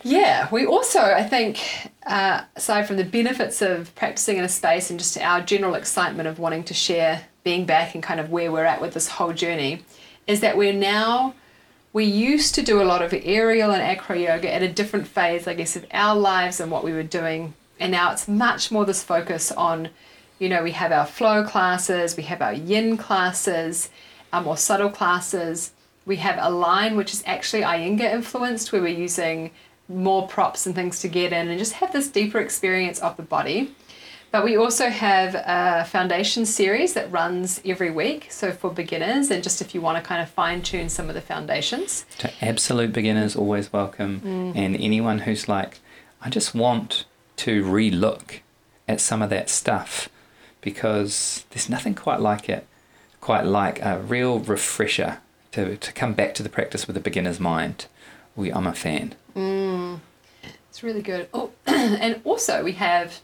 yeah, 0.04 0.48
we 0.52 0.66
also, 0.66 1.00
I 1.02 1.24
think, 1.24 1.60
uh, 2.06 2.42
aside 2.56 2.88
from 2.88 2.98
the 2.98 3.06
benefits 3.06 3.62
of 3.62 3.94
practicing 3.96 4.38
in 4.38 4.44
a 4.44 4.50
space 4.50 4.90
and 4.90 5.00
just 5.00 5.18
our 5.18 5.42
general 5.42 5.76
excitement 5.76 6.28
of 6.28 6.40
wanting 6.40 6.64
to 6.66 6.74
share 6.74 7.24
being 7.44 7.66
back 7.66 7.94
and 7.96 8.04
kind 8.04 8.20
of 8.20 8.30
where 8.30 8.52
we're 8.52 8.66
at 8.66 8.82
with 8.82 8.94
this 8.94 9.08
whole 9.08 9.34
journey, 9.34 9.84
is 10.28 10.42
that 10.42 10.58
we're 10.58 10.74
now, 10.74 11.34
we 11.96 12.04
used 12.04 12.54
to 12.54 12.62
do 12.62 12.82
a 12.82 12.84
lot 12.84 13.02
of 13.02 13.14
aerial 13.24 13.72
and 13.72 13.82
acro 13.82 14.18
yoga 14.18 14.54
at 14.54 14.62
a 14.62 14.68
different 14.68 15.08
phase, 15.08 15.48
I 15.48 15.54
guess, 15.54 15.78
of 15.78 15.86
our 15.92 16.14
lives 16.14 16.60
and 16.60 16.70
what 16.70 16.84
we 16.84 16.92
were 16.92 17.04
doing. 17.04 17.54
And 17.80 17.94
now 17.94 18.12
it's 18.12 18.28
much 18.28 18.70
more 18.70 18.84
this 18.84 19.02
focus 19.02 19.50
on, 19.54 19.88
you 20.38 20.50
know, 20.50 20.62
we 20.62 20.72
have 20.72 20.92
our 20.92 21.06
flow 21.06 21.46
classes, 21.46 22.18
we 22.18 22.24
have 22.24 22.42
our 22.42 22.52
yin 22.52 22.98
classes, 22.98 23.90
um, 24.34 24.40
our 24.40 24.44
more 24.44 24.58
subtle 24.58 24.90
classes. 24.90 25.72
We 26.06 26.18
have 26.18 26.38
a 26.38 26.50
line 26.50 26.98
which 26.98 27.14
is 27.14 27.24
actually 27.26 27.62
Iyengar 27.62 28.14
influenced, 28.14 28.74
where 28.74 28.82
we're 28.82 28.90
using 28.90 29.52
more 29.88 30.28
props 30.28 30.66
and 30.66 30.76
things 30.76 31.00
to 31.00 31.08
get 31.08 31.32
in 31.32 31.48
and 31.48 31.58
just 31.58 31.76
have 31.76 31.94
this 31.94 32.10
deeper 32.10 32.40
experience 32.40 33.00
of 33.00 33.16
the 33.16 33.24
body. 33.24 33.74
But 34.36 34.44
we 34.44 34.58
also 34.58 34.90
have 34.90 35.34
a 35.34 35.86
foundation 35.86 36.46
series 36.46 36.94
that 36.96 37.10
runs 37.10 37.62
every 37.64 37.90
week. 37.90 38.28
So 38.30 38.52
for 38.52 38.70
beginners, 38.70 39.32
and 39.32 39.42
just 39.42 39.62
if 39.62 39.74
you 39.74 39.80
want 39.80 39.98
to 39.98 40.06
kind 40.06 40.22
of 40.22 40.30
fine 40.30 40.62
tune 40.62 40.90
some 40.90 41.08
of 41.08 41.16
the 41.16 41.22
foundations. 41.22 42.06
To 42.18 42.30
absolute 42.42 42.92
beginners, 42.92 43.38
always 43.38 43.72
welcome. 43.72 44.20
Mm. 44.20 44.58
And 44.58 44.76
anyone 44.76 45.20
who's 45.20 45.48
like, 45.48 45.80
I 46.22 46.30
just 46.30 46.54
want 46.54 47.06
to 47.38 47.64
re 47.64 47.90
look 47.90 48.42
at 48.90 49.00
some 49.00 49.22
of 49.22 49.30
that 49.30 49.50
stuff 49.50 50.10
because 50.60 51.46
there's 51.52 51.70
nothing 51.70 51.96
quite 51.96 52.20
like 52.20 52.50
it, 52.50 52.68
quite 53.22 53.46
like 53.46 53.82
a 53.82 54.00
real 54.00 54.40
refresher 54.40 55.20
to, 55.54 55.78
to 55.78 55.94
come 55.94 56.12
back 56.12 56.34
to 56.34 56.44
the 56.44 56.50
practice 56.50 56.88
with 56.88 56.98
a 56.98 57.00
beginner's 57.00 57.40
mind. 57.40 57.86
We, 58.36 58.52
I'm 58.52 58.68
a 58.68 58.74
fan. 58.74 59.16
Mm. 59.34 60.02
It's 60.70 60.84
really 60.84 61.02
good. 61.02 61.30
Oh, 61.34 61.52
and 61.66 62.20
also 62.26 62.66
we 62.66 62.74
have 62.74 63.22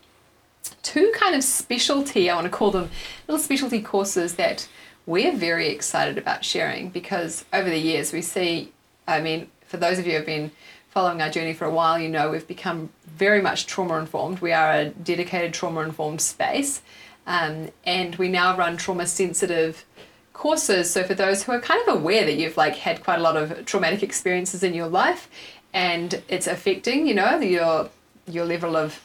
kind 1.21 1.35
of 1.35 1.43
specialty, 1.43 2.29
I 2.29 2.35
want 2.35 2.45
to 2.45 2.51
call 2.51 2.71
them 2.71 2.89
little 3.27 3.41
specialty 3.41 3.79
courses 3.79 4.35
that 4.35 4.67
we're 5.05 5.35
very 5.35 5.69
excited 5.69 6.17
about 6.17 6.43
sharing 6.43 6.89
because 6.89 7.45
over 7.53 7.69
the 7.69 7.77
years 7.77 8.11
we 8.11 8.23
see, 8.23 8.71
I 9.07 9.21
mean, 9.21 9.49
for 9.65 9.77
those 9.77 9.99
of 9.99 10.05
you 10.05 10.13
who 10.13 10.17
have 10.17 10.25
been 10.25 10.51
following 10.89 11.21
our 11.21 11.29
journey 11.29 11.53
for 11.53 11.65
a 11.65 11.71
while, 11.71 11.99
you 11.99 12.09
know 12.09 12.31
we've 12.31 12.47
become 12.47 12.89
very 13.05 13.41
much 13.41 13.67
trauma 13.67 13.99
informed. 13.99 14.39
We 14.39 14.51
are 14.51 14.71
a 14.73 14.89
dedicated 14.89 15.53
trauma 15.53 15.81
informed 15.81 16.21
space, 16.21 16.81
um, 17.27 17.69
and 17.85 18.15
we 18.15 18.27
now 18.27 18.57
run 18.57 18.75
trauma 18.75 19.05
sensitive 19.05 19.85
courses. 20.33 20.89
So 20.89 21.03
for 21.03 21.13
those 21.13 21.43
who 21.43 21.51
are 21.51 21.61
kind 21.61 21.87
of 21.87 21.95
aware 21.95 22.25
that 22.25 22.33
you've 22.33 22.57
like 22.57 22.75
had 22.75 23.03
quite 23.03 23.19
a 23.19 23.21
lot 23.21 23.37
of 23.37 23.65
traumatic 23.65 24.01
experiences 24.01 24.63
in 24.63 24.73
your 24.73 24.87
life, 24.87 25.29
and 25.71 26.21
it's 26.27 26.47
affecting, 26.47 27.05
you 27.05 27.13
know, 27.13 27.39
your 27.39 27.89
your 28.27 28.45
level 28.45 28.75
of 28.75 28.99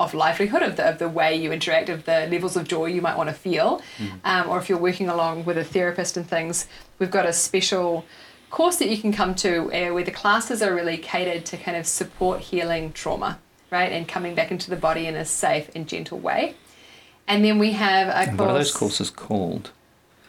of 0.00 0.14
livelihood 0.14 0.62
of 0.62 0.76
the, 0.76 0.88
of 0.88 0.98
the 0.98 1.08
way 1.08 1.34
you 1.34 1.50
interact 1.52 1.88
of 1.88 2.04
the 2.04 2.26
levels 2.30 2.56
of 2.56 2.66
joy 2.68 2.86
you 2.86 3.02
might 3.02 3.16
want 3.16 3.28
to 3.28 3.34
feel 3.34 3.82
um, 4.24 4.48
or 4.48 4.58
if 4.58 4.68
you're 4.68 4.78
working 4.78 5.08
along 5.08 5.44
with 5.44 5.58
a 5.58 5.64
therapist 5.64 6.16
and 6.16 6.28
things 6.28 6.66
we've 6.98 7.10
got 7.10 7.26
a 7.26 7.32
special 7.32 8.04
course 8.50 8.76
that 8.76 8.88
you 8.88 8.96
can 8.96 9.12
come 9.12 9.34
to 9.34 9.64
uh, 9.72 9.92
where 9.92 10.04
the 10.04 10.10
classes 10.10 10.62
are 10.62 10.74
really 10.74 10.96
catered 10.96 11.44
to 11.44 11.56
kind 11.56 11.76
of 11.76 11.86
support 11.86 12.40
healing 12.40 12.92
trauma 12.92 13.38
right 13.70 13.90
and 13.92 14.06
coming 14.08 14.34
back 14.34 14.50
into 14.50 14.70
the 14.70 14.76
body 14.76 15.06
in 15.06 15.16
a 15.16 15.24
safe 15.24 15.68
and 15.74 15.88
gentle 15.88 16.18
way 16.18 16.54
and 17.26 17.44
then 17.44 17.58
we 17.58 17.72
have 17.72 18.06
a 18.08 18.16
And 18.30 18.38
course 18.38 18.38
what 18.38 18.50
are 18.50 18.58
those 18.58 18.74
courses 18.74 19.10
called? 19.10 19.70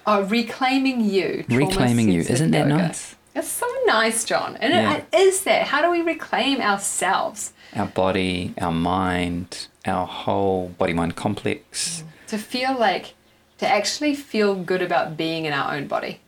oh 0.07 0.23
reclaiming 0.23 1.01
you 1.01 1.45
Reclaiming 1.47 2.09
You. 2.09 2.21
Isn't 2.21 2.51
that 2.51 2.67
yoga. 2.67 2.87
nice? 2.87 3.15
It's 3.35 3.47
so 3.47 3.67
nice 3.85 4.23
john. 4.25 4.55
And 4.57 4.73
Yeah. 4.73 4.93
it, 4.95 5.05
it 5.13 5.19
is 5.19 5.43
that. 5.43 5.67
How 5.67 5.81
do 5.81 5.91
we 5.91 6.01
reclaim 6.01 6.61
ourselves? 6.61 7.53
Our 7.75 7.85
body, 7.87 8.53
our 8.59 8.71
mind, 8.71 9.67
our 9.85 10.07
whole 10.07 10.69
body 10.77 10.93
mind 10.93 11.15
complex. 11.15 12.03
to 12.27 12.37
feel 12.37 12.77
like 12.77 13.13
to 13.59 13.67
actually 13.67 14.15
feel 14.15 14.55
good 14.55 14.81
about 14.81 15.17
being 15.17 15.45
in 15.45 15.53
our 15.53 15.73
own 15.75 15.87
body. 15.87 16.19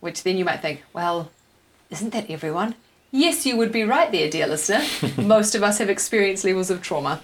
Which 0.00 0.22
then 0.22 0.36
you 0.36 0.44
might 0.44 0.60
think 0.62 0.82
well 0.92 1.30
isn't 1.90 2.10
that 2.12 2.28
everyone? 2.30 2.74
Yes 3.12 3.46
you 3.46 3.56
would 3.56 3.72
be 3.72 3.84
right 3.84 4.10
there 4.12 4.28
dear 4.30 4.46
listener. 4.46 4.82
Most 5.16 5.54
of 5.54 5.62
us 5.62 5.78
have 5.78 5.88
experienced 5.90 6.44
levels 6.44 6.70
of 6.70 6.82
trauma. 6.82 7.20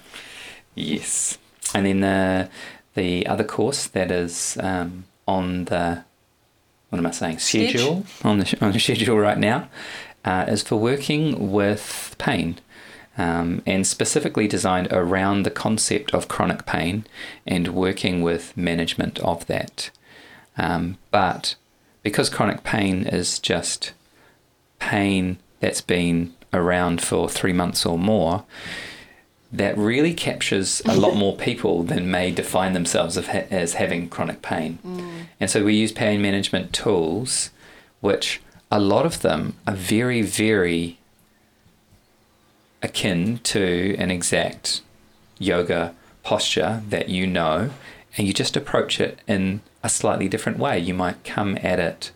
Yes. 0.74 1.38
And 1.74 1.86
then 1.86 2.00
the 2.00 2.48
the 2.94 3.26
other 3.26 3.44
course 3.44 3.86
that 3.88 4.10
is 4.10 4.56
um, 4.60 5.04
on 5.26 5.64
the 5.66 6.04
what 6.92 6.98
am 6.98 7.06
I 7.06 7.10
saying 7.10 7.38
Schedule. 7.38 8.04
on 8.22 8.38
the 8.40 8.58
on 8.60 8.72
the 8.72 8.78
schedule 8.78 9.18
right 9.18 9.38
now 9.38 9.70
uh, 10.26 10.44
is 10.46 10.62
for 10.62 10.76
working 10.76 11.50
with 11.50 12.14
pain. 12.18 12.58
Um, 13.16 13.62
and 13.66 13.86
specifically 13.86 14.48
designed 14.48 14.88
around 14.90 15.42
the 15.42 15.50
concept 15.50 16.14
of 16.14 16.28
chronic 16.28 16.64
pain 16.64 17.04
and 17.46 17.68
working 17.68 18.22
with 18.22 18.56
management 18.56 19.18
of 19.18 19.46
that. 19.48 19.90
Um, 20.56 20.96
but 21.10 21.56
because 22.02 22.30
chronic 22.30 22.62
pain 22.62 23.06
is 23.06 23.38
just 23.38 23.92
pain 24.78 25.36
that's 25.60 25.82
been 25.82 26.32
around 26.54 27.02
for 27.02 27.28
three 27.28 27.52
months 27.52 27.84
or 27.84 27.98
more, 27.98 28.44
that 29.52 29.76
really 29.76 30.14
captures 30.14 30.80
a 30.86 30.96
lot 30.96 31.14
more 31.14 31.36
people 31.36 31.82
than 31.82 32.10
may 32.10 32.30
define 32.30 32.72
themselves 32.72 33.18
of 33.18 33.28
ha- 33.28 33.44
as 33.50 33.74
having 33.74 34.08
chronic 34.08 34.40
pain. 34.40 34.78
Mm. 34.84 35.26
And 35.40 35.50
so 35.50 35.62
we 35.62 35.74
use 35.74 35.92
pain 35.92 36.22
management 36.22 36.72
tools, 36.72 37.50
which 38.00 38.40
a 38.70 38.80
lot 38.80 39.04
of 39.04 39.20
them 39.20 39.56
are 39.66 39.74
very, 39.74 40.22
very 40.22 40.98
akin 42.82 43.38
to 43.44 43.94
an 43.98 44.10
exact 44.10 44.80
yoga 45.38 45.94
posture 46.22 46.82
that 46.88 47.10
you 47.10 47.26
know, 47.26 47.70
and 48.16 48.26
you 48.26 48.32
just 48.32 48.56
approach 48.56 49.00
it 49.00 49.20
in 49.26 49.60
a 49.82 49.88
slightly 49.88 50.28
different 50.28 50.58
way. 50.58 50.78
You 50.78 50.94
might 50.94 51.24
come 51.24 51.58
at 51.62 51.78
it 51.78 52.10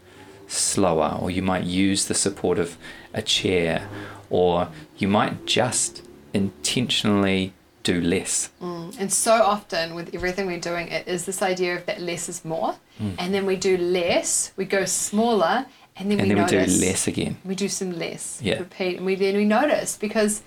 slower, 0.49 1.19
or 1.21 1.31
you 1.31 1.43
might 1.43 1.65
use 1.65 2.07
the 2.07 2.15
support 2.15 2.59
of 2.59 2.79
a 3.13 3.21
chair, 3.21 3.89
or 4.31 4.69
you 4.97 5.09
might 5.09 5.45
just 5.45 6.03
intentionally 6.37 7.53
do 7.83 8.01
less. 8.01 8.51
Mm. 8.61 8.97
and 9.01 9.13
so 9.13 9.35
often 9.55 9.95
with 9.95 10.13
everything 10.19 10.45
we're 10.47 10.67
doing 10.73 10.87
it 10.97 11.07
is 11.15 11.21
this 11.25 11.41
idea 11.53 11.73
of 11.79 11.83
that 11.89 11.99
less 12.01 12.29
is 12.33 12.45
more 12.45 12.73
mm. 13.01 13.15
and 13.21 13.29
then 13.35 13.45
we 13.51 13.55
do 13.69 13.77
less 13.77 14.31
we 14.57 14.65
go 14.65 14.85
smaller 14.85 15.57
and 15.97 16.11
then 16.11 16.19
And 16.21 16.29
we 16.29 16.35
then 16.35 16.45
we 16.45 16.51
do 16.51 16.59
less 16.87 17.07
again. 17.13 17.37
we 17.51 17.55
do 17.55 17.69
some 17.69 17.93
less 18.05 18.25
Yeah. 18.43 18.59
repeat 18.59 18.95
and 18.99 19.07
we 19.07 19.15
then 19.15 19.37
we 19.37 19.45
notice 19.45 19.91
because 20.07 20.43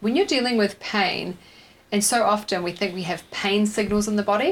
when 0.00 0.12
you're 0.16 0.26
dealing 0.36 0.56
with 0.56 0.72
pain, 0.96 1.36
and 1.92 2.02
so 2.12 2.18
often 2.34 2.62
we 2.62 2.72
think 2.78 2.94
we 2.94 3.02
have 3.12 3.22
pain 3.42 3.66
signals 3.66 4.06
in 4.10 4.16
the 4.16 4.22
body. 4.22 4.50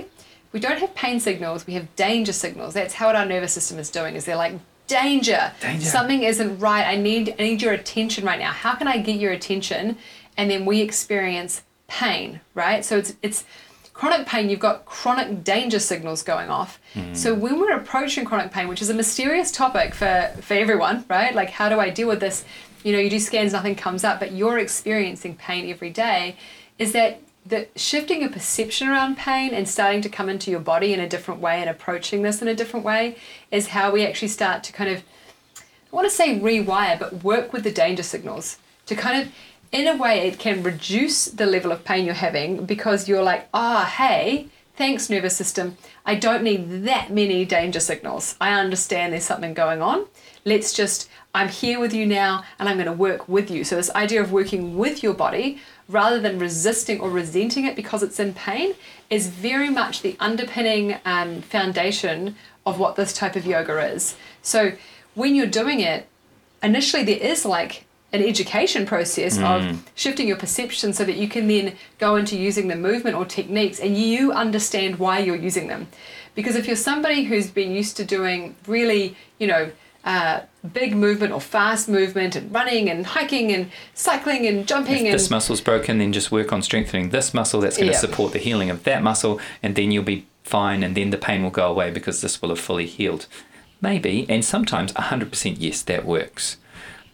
We 0.52 0.58
don't 0.60 0.80
have 0.84 0.92
pain 0.94 1.20
signals, 1.20 1.66
we 1.68 1.74
have 1.78 1.86
danger 1.96 2.32
signals. 2.44 2.74
That's 2.74 2.94
how 2.94 3.06
our 3.14 3.26
nervous 3.34 3.52
system 3.58 3.78
is 3.78 3.88
doing, 3.98 4.12
is 4.16 4.24
they're 4.24 4.42
like, 4.46 4.54
danger. 4.88 5.52
Danger. 5.60 5.86
Something 5.86 6.22
isn't 6.32 6.58
right. 6.58 6.84
I 6.94 6.96
need 6.96 7.24
I 7.38 7.42
need 7.48 7.60
your 7.62 7.74
attention 7.74 8.24
right 8.30 8.40
now. 8.46 8.52
How 8.64 8.74
can 8.78 8.88
I 8.94 8.96
get 9.08 9.16
your 9.24 9.32
attention? 9.32 9.82
And 10.36 10.50
then 10.50 10.64
we 10.64 10.80
experience 10.80 11.62
pain, 11.88 12.40
right? 12.54 12.84
So 12.84 12.98
it's 12.98 13.14
it's 13.22 13.44
chronic 13.96 14.26
pain, 14.26 14.50
you've 14.50 14.60
got 14.60 14.84
chronic 14.84 15.42
danger 15.42 15.78
signals 15.78 16.22
going 16.22 16.50
off. 16.50 16.78
Hmm. 16.92 17.14
So 17.14 17.32
when 17.32 17.58
we're 17.58 17.74
approaching 17.74 18.26
chronic 18.26 18.52
pain, 18.52 18.68
which 18.68 18.82
is 18.82 18.90
a 18.90 18.94
mysterious 18.94 19.50
topic 19.50 19.94
for, 19.94 20.30
for 20.42 20.52
everyone, 20.52 21.06
right? 21.08 21.34
Like 21.34 21.48
how 21.48 21.70
do 21.70 21.80
I 21.80 21.88
deal 21.88 22.08
with 22.08 22.20
this? 22.20 22.44
You 22.84 22.92
know, 22.92 22.98
you 22.98 23.08
do 23.08 23.18
scans, 23.18 23.52
nothing 23.52 23.74
comes 23.74 24.04
up, 24.04 24.20
but 24.20 24.32
you're 24.32 24.58
experiencing 24.58 25.36
pain 25.36 25.70
every 25.70 25.88
day, 25.90 26.36
is 26.78 26.92
that 26.92 27.22
the 27.46 27.68
shifting 27.74 28.20
your 28.20 28.30
perception 28.30 28.88
around 28.88 29.16
pain 29.16 29.54
and 29.54 29.66
starting 29.66 30.02
to 30.02 30.08
come 30.10 30.28
into 30.28 30.50
your 30.50 30.60
body 30.60 30.92
in 30.92 31.00
a 31.00 31.08
different 31.08 31.40
way 31.40 31.60
and 31.60 31.70
approaching 31.70 32.20
this 32.22 32.42
in 32.42 32.48
a 32.48 32.54
different 32.54 32.84
way 32.84 33.16
is 33.50 33.68
how 33.68 33.90
we 33.92 34.04
actually 34.04 34.28
start 34.28 34.62
to 34.64 34.72
kind 34.72 34.90
of 34.90 35.02
I 35.90 35.96
want 35.96 36.10
to 36.10 36.14
say 36.14 36.38
rewire, 36.38 36.98
but 36.98 37.24
work 37.24 37.52
with 37.52 37.62
the 37.62 37.70
danger 37.70 38.02
signals 38.02 38.58
to 38.86 38.94
kind 38.94 39.22
of, 39.22 39.32
in 39.76 39.86
a 39.86 39.94
way, 39.94 40.26
it 40.26 40.38
can 40.38 40.62
reduce 40.62 41.26
the 41.26 41.44
level 41.44 41.70
of 41.70 41.84
pain 41.84 42.06
you're 42.06 42.14
having 42.14 42.64
because 42.64 43.08
you're 43.08 43.22
like, 43.22 43.46
ah, 43.52 43.84
hey, 43.98 44.48
thanks, 44.74 45.10
nervous 45.10 45.36
system. 45.36 45.76
I 46.06 46.14
don't 46.14 46.42
need 46.42 46.84
that 46.84 47.10
many 47.12 47.44
danger 47.44 47.80
signals. 47.80 48.36
I 48.40 48.58
understand 48.58 49.12
there's 49.12 49.24
something 49.24 49.52
going 49.52 49.82
on. 49.82 50.06
Let's 50.46 50.72
just, 50.72 51.10
I'm 51.34 51.50
here 51.50 51.78
with 51.78 51.92
you 51.92 52.06
now 52.06 52.42
and 52.58 52.70
I'm 52.70 52.76
going 52.76 52.86
to 52.86 52.92
work 52.92 53.28
with 53.28 53.50
you. 53.50 53.64
So, 53.64 53.76
this 53.76 53.90
idea 53.90 54.22
of 54.22 54.32
working 54.32 54.78
with 54.78 55.02
your 55.02 55.12
body 55.12 55.60
rather 55.90 56.20
than 56.20 56.38
resisting 56.38 56.98
or 56.98 57.10
resenting 57.10 57.66
it 57.66 57.76
because 57.76 58.02
it's 58.02 58.18
in 58.18 58.32
pain 58.32 58.74
is 59.10 59.28
very 59.28 59.68
much 59.68 60.00
the 60.00 60.16
underpinning 60.18 60.96
um, 61.04 61.42
foundation 61.42 62.34
of 62.64 62.78
what 62.78 62.96
this 62.96 63.12
type 63.12 63.36
of 63.36 63.44
yoga 63.44 63.78
is. 63.92 64.16
So, 64.40 64.72
when 65.14 65.34
you're 65.34 65.46
doing 65.46 65.80
it, 65.80 66.08
initially 66.62 67.04
there 67.04 67.18
is 67.18 67.44
like 67.44 67.85
an 68.16 68.26
education 68.26 68.86
process 68.86 69.38
of 69.38 69.84
shifting 69.94 70.26
your 70.26 70.36
perception 70.36 70.92
so 70.92 71.04
that 71.04 71.16
you 71.16 71.28
can 71.28 71.46
then 71.48 71.74
go 71.98 72.16
into 72.16 72.36
using 72.36 72.68
the 72.68 72.76
movement 72.76 73.16
or 73.16 73.24
techniques 73.24 73.78
and 73.78 73.96
you 73.96 74.32
understand 74.32 74.98
why 74.98 75.18
you're 75.18 75.36
using 75.36 75.68
them. 75.68 75.86
Because 76.34 76.56
if 76.56 76.66
you're 76.66 76.76
somebody 76.76 77.24
who's 77.24 77.48
been 77.50 77.72
used 77.72 77.96
to 77.98 78.04
doing 78.04 78.56
really, 78.66 79.16
you 79.38 79.46
know, 79.46 79.70
uh, 80.04 80.40
big 80.72 80.94
movement 80.94 81.32
or 81.32 81.40
fast 81.40 81.88
movement 81.88 82.36
and 82.36 82.52
running 82.54 82.88
and 82.88 83.06
hiking 83.06 83.52
and 83.52 83.70
cycling 83.94 84.46
and 84.46 84.66
jumping 84.66 84.94
If 84.94 85.04
and 85.06 85.14
this 85.14 85.30
muscle's 85.30 85.60
broken, 85.60 85.98
then 85.98 86.12
just 86.12 86.30
work 86.30 86.52
on 86.52 86.62
strengthening 86.62 87.10
this 87.10 87.34
muscle. 87.34 87.60
That's 87.60 87.76
going 87.76 87.88
to 87.88 87.92
Yeah. 87.94 87.98
support 88.00 88.32
the 88.32 88.38
healing 88.38 88.70
of 88.70 88.84
that 88.84 89.02
muscle, 89.02 89.40
and 89.62 89.74
then 89.74 89.90
you'll 89.90 90.04
be 90.04 90.26
fine, 90.44 90.84
and 90.84 90.96
then 90.96 91.10
the 91.10 91.18
pain 91.18 91.42
will 91.42 91.50
go 91.50 91.68
away 91.68 91.90
because 91.90 92.20
this 92.20 92.40
will 92.40 92.50
have 92.50 92.60
fully 92.60 92.86
healed. 92.86 93.26
Maybe, 93.80 94.26
and 94.28 94.44
sometimes 94.44 94.92
100% 94.92 95.56
yes, 95.58 95.82
that 95.82 96.04
works. 96.04 96.56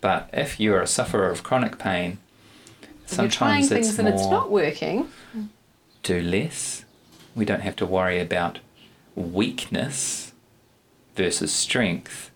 But 0.03 0.29
if 0.33 0.61
you're 0.61 0.83
a 0.83 0.87
sufferer 0.87 1.31
of 1.31 1.43
chronic 1.43 1.79
pain, 1.79 2.19
if 3.07 3.17
you're 3.17 3.29
trying 3.29 3.63
sometimes 3.63 3.69
things 3.69 3.89
it's 3.89 3.99
and 3.99 4.09
it's 4.09 4.27
not 4.27 4.51
working. 4.51 5.09
do 6.03 6.21
less. 6.21 6.85
We 7.35 7.47
don't 7.47 7.61
have 7.61 7.77
to 7.77 7.87
worry 7.87 8.21
about 8.21 8.59
weakness 9.15 10.33
versus 11.15 11.53
strength. 11.53 12.31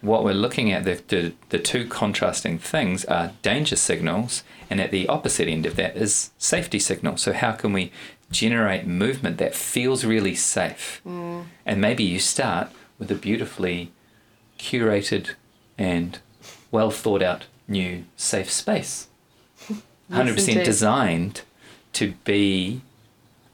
What 0.00 0.24
we're 0.24 0.34
looking 0.34 0.72
at, 0.72 0.84
the, 0.84 1.00
the, 1.08 1.32
the 1.50 1.58
two 1.58 1.86
contrasting 1.86 2.58
things 2.58 3.04
are 3.04 3.32
danger 3.42 3.76
signals, 3.76 4.42
and 4.68 4.80
at 4.80 4.90
the 4.90 5.06
opposite 5.08 5.46
end 5.46 5.66
of 5.66 5.76
that 5.76 5.96
is 5.96 6.30
safety 6.38 6.78
signals. 6.78 7.22
So, 7.22 7.32
how 7.32 7.52
can 7.52 7.72
we 7.72 7.92
generate 8.32 8.86
movement 8.86 9.38
that 9.38 9.54
feels 9.54 10.04
really 10.04 10.34
safe? 10.34 11.00
Mm. 11.06 11.44
And 11.64 11.80
maybe 11.80 12.02
you 12.02 12.18
start 12.18 12.70
with 12.98 13.10
a 13.10 13.14
beautifully 13.14 13.92
curated 14.58 15.30
and 15.78 16.18
well 16.70 16.90
thought 16.90 17.22
out 17.22 17.46
new 17.68 18.04
safe 18.16 18.50
space. 18.50 19.08
100% 20.10 20.48
indeed. 20.48 20.64
designed 20.64 21.42
to 21.92 22.14
be 22.24 22.80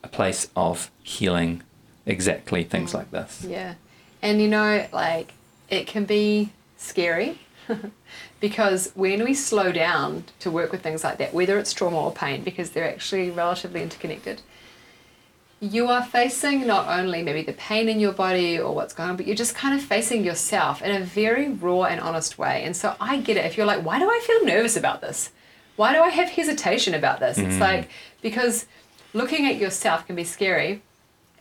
a 0.02 0.08
place 0.08 0.48
of 0.56 0.90
healing 1.02 1.62
exactly 2.06 2.62
things 2.64 2.94
like 2.94 3.10
this. 3.10 3.44
Yeah. 3.46 3.74
And 4.22 4.40
you 4.40 4.48
know, 4.48 4.86
like, 4.92 5.32
it 5.68 5.86
can 5.86 6.04
be 6.04 6.52
scary 6.76 7.40
because 8.40 8.92
when 8.94 9.24
we 9.24 9.34
slow 9.34 9.72
down 9.72 10.24
to 10.40 10.50
work 10.50 10.72
with 10.72 10.82
things 10.82 11.04
like 11.04 11.18
that, 11.18 11.34
whether 11.34 11.58
it's 11.58 11.72
trauma 11.72 12.00
or 12.00 12.12
pain, 12.12 12.42
because 12.42 12.70
they're 12.70 12.88
actually 12.88 13.30
relatively 13.30 13.82
interconnected, 13.82 14.42
you 15.60 15.88
are 15.88 16.04
facing 16.04 16.66
not 16.66 16.86
only 16.98 17.22
maybe 17.22 17.42
the 17.42 17.52
pain 17.54 17.88
in 17.88 17.98
your 17.98 18.12
body 18.12 18.58
or 18.58 18.74
what's 18.74 18.92
going 18.92 19.10
on, 19.10 19.16
but 19.16 19.26
you're 19.26 19.36
just 19.36 19.54
kind 19.54 19.74
of 19.74 19.84
facing 19.84 20.22
yourself 20.22 20.82
in 20.82 20.90
a 20.90 21.04
very 21.04 21.48
raw 21.48 21.84
and 21.84 22.00
honest 22.00 22.38
way. 22.38 22.62
And 22.64 22.76
so 22.76 22.94
I 23.00 23.18
get 23.18 23.38
it. 23.38 23.46
If 23.46 23.56
you're 23.56 23.66
like, 23.66 23.84
why 23.84 23.98
do 23.98 24.08
I 24.08 24.20
feel 24.26 24.44
nervous 24.44 24.76
about 24.76 25.00
this? 25.00 25.30
Why 25.76 25.94
do 25.94 26.00
I 26.00 26.10
have 26.10 26.28
hesitation 26.28 26.94
about 26.94 27.20
this? 27.20 27.38
It's 27.38 27.56
mm. 27.56 27.60
like, 27.60 27.88
because 28.20 28.66
looking 29.14 29.46
at 29.46 29.56
yourself 29.56 30.06
can 30.06 30.16
be 30.16 30.24
scary. 30.24 30.82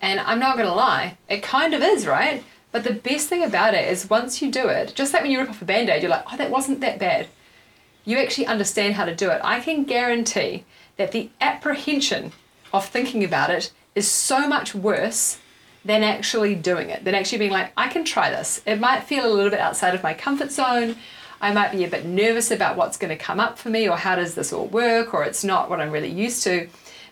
And 0.01 0.19
I'm 0.19 0.39
not 0.39 0.55
going 0.55 0.67
to 0.67 0.75
lie, 0.75 1.17
it 1.29 1.41
kind 1.41 1.73
of 1.73 1.81
is, 1.81 2.05
right? 2.05 2.43
But 2.71 2.83
the 2.83 2.93
best 2.93 3.27
thing 3.27 3.43
about 3.43 3.73
it 3.73 3.89
is 3.89 4.09
once 4.09 4.41
you 4.41 4.51
do 4.51 4.67
it, 4.67 4.93
just 4.95 5.13
like 5.13 5.23
when 5.23 5.31
you 5.31 5.39
rip 5.39 5.49
off 5.49 5.61
a 5.61 5.65
band 5.65 5.89
aid, 5.89 6.01
you're 6.01 6.11
like, 6.11 6.25
oh, 6.31 6.37
that 6.37 6.51
wasn't 6.51 6.81
that 6.81 6.99
bad. 6.99 7.27
You 8.03 8.17
actually 8.17 8.47
understand 8.47 8.95
how 8.95 9.05
to 9.05 9.15
do 9.15 9.29
it. 9.29 9.41
I 9.43 9.61
can 9.61 9.83
guarantee 9.83 10.65
that 10.97 11.11
the 11.11 11.29
apprehension 11.41 12.33
of 12.73 12.85
thinking 12.85 13.23
about 13.23 13.49
it 13.49 13.71
is 13.95 14.07
so 14.09 14.47
much 14.47 14.75
worse 14.75 15.39
than 15.85 16.03
actually 16.03 16.55
doing 16.55 16.89
it, 16.89 17.03
than 17.03 17.15
actually 17.15 17.37
being 17.37 17.51
like, 17.51 17.71
I 17.77 17.87
can 17.87 18.03
try 18.03 18.29
this. 18.29 18.61
It 18.65 18.79
might 18.79 19.03
feel 19.03 19.25
a 19.25 19.33
little 19.33 19.51
bit 19.51 19.59
outside 19.59 19.95
of 19.95 20.03
my 20.03 20.13
comfort 20.13 20.51
zone. 20.51 20.95
I 21.39 21.53
might 21.53 21.71
be 21.71 21.83
a 21.83 21.89
bit 21.89 22.05
nervous 22.05 22.49
about 22.49 22.75
what's 22.75 22.97
going 22.97 23.15
to 23.15 23.23
come 23.23 23.39
up 23.39 23.59
for 23.59 23.69
me 23.69 23.87
or 23.87 23.97
how 23.97 24.15
does 24.15 24.35
this 24.35 24.51
all 24.51 24.67
work 24.67 25.13
or 25.13 25.23
it's 25.23 25.43
not 25.43 25.69
what 25.69 25.79
I'm 25.79 25.91
really 25.91 26.09
used 26.09 26.43
to. 26.43 26.67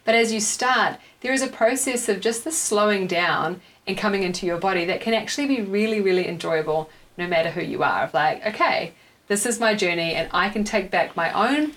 But 0.06 0.16
as 0.16 0.34
you 0.34 0.40
start, 0.40 0.98
there 1.22 1.34
is 1.34 1.42
a 1.42 1.48
process 1.48 2.10
of 2.10 2.20
just 2.20 2.44
the 2.44 2.52
slowing 2.52 3.08
down 3.08 3.62
and 3.86 3.98
coming 3.98 4.24
into 4.24 4.46
your 4.46 4.58
body 4.58 4.86
that 4.86 5.02
can 5.02 5.14
actually 5.14 5.48
be 5.48 5.62
really, 5.62 6.02
really 6.02 6.28
enjoyable 6.28 6.90
no 7.18 7.28
matter 7.28 7.52
who 7.52 7.62
you 7.62 7.84
are. 7.84 8.04
Of 8.04 8.14
like, 8.14 8.46
okay, 8.46 8.94
this 9.28 9.46
is 9.46 9.60
my 9.60 9.76
journey 9.76 10.14
and 10.14 10.30
I 10.34 10.50
can 10.50 10.64
take 10.64 10.90
back 10.90 11.16
my 11.16 11.32
own 11.32 11.74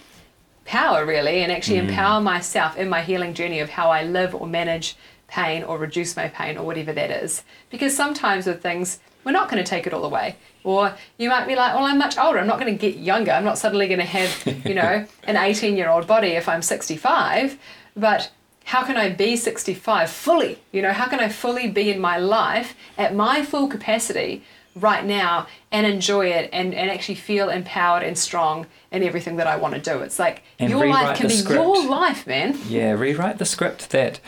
power 0.66 1.06
really 1.06 1.42
and 1.42 1.50
actually 1.50 1.78
mm. 1.78 1.88
empower 1.88 2.20
myself 2.20 2.76
in 2.76 2.88
my 2.88 3.02
healing 3.02 3.34
journey 3.34 3.60
of 3.60 3.70
how 3.70 3.90
I 3.90 4.02
live 4.02 4.34
or 4.34 4.46
manage 4.46 4.96
pain 5.28 5.62
or 5.62 5.78
reduce 5.78 6.16
my 6.16 6.28
pain 6.28 6.56
or 6.56 6.64
whatever 6.64 6.92
that 6.92 7.10
is. 7.10 7.42
Because 7.70 7.96
sometimes 7.96 8.46
with 8.46 8.62
things, 8.62 8.98
we're 9.24 9.32
not 9.32 9.50
going 9.50 9.62
to 9.62 9.68
take 9.68 9.86
it 9.86 9.92
all 9.92 10.04
away. 10.04 10.36
Or 10.62 10.94
you 11.18 11.28
might 11.28 11.46
be 11.46 11.56
like, 11.56 11.74
well, 11.74 11.84
I'm 11.84 11.98
much 11.98 12.18
older. 12.18 12.38
I'm 12.38 12.46
not 12.46 12.60
going 12.60 12.72
to 12.72 12.78
get 12.78 12.96
younger. 12.98 13.32
I'm 13.32 13.44
not 13.44 13.58
suddenly 13.58 13.88
going 13.88 14.00
to 14.00 14.04
have, 14.04 14.66
you 14.66 14.74
know, 14.74 15.06
an 15.24 15.36
18 15.36 15.76
year 15.76 15.88
old 15.88 16.06
body 16.06 16.28
if 16.28 16.48
I'm 16.48 16.62
65. 16.62 17.58
But 17.96 18.30
how 18.64 18.84
can 18.84 18.96
I 18.96 19.10
be 19.10 19.36
65 19.36 20.10
fully? 20.10 20.58
You 20.72 20.82
know, 20.82 20.92
how 20.92 21.06
can 21.06 21.20
I 21.20 21.28
fully 21.28 21.68
be 21.68 21.90
in 21.90 22.00
my 22.00 22.18
life 22.18 22.74
at 22.98 23.14
my 23.14 23.44
full 23.44 23.68
capacity 23.68 24.44
right 24.76 25.04
now 25.04 25.46
and 25.72 25.86
enjoy 25.86 26.26
it 26.26 26.50
and, 26.52 26.74
and 26.74 26.90
actually 26.90 27.16
feel 27.16 27.48
empowered 27.48 28.02
and 28.02 28.16
strong 28.16 28.66
in 28.92 29.02
everything 29.02 29.36
that 29.36 29.46
I 29.46 29.56
want 29.56 29.74
to 29.74 29.80
do? 29.80 30.00
It's 30.00 30.18
like 30.18 30.42
And 30.58 30.70
your 30.70 30.86
life 30.86 31.16
can 31.16 31.28
be 31.28 31.34
script. 31.34 31.60
your 31.60 31.88
life, 31.88 32.26
man. 32.26 32.56
Yeah, 32.68 32.92
rewrite 32.92 33.38
the 33.38 33.44
script 33.44 33.90
that 33.90 34.20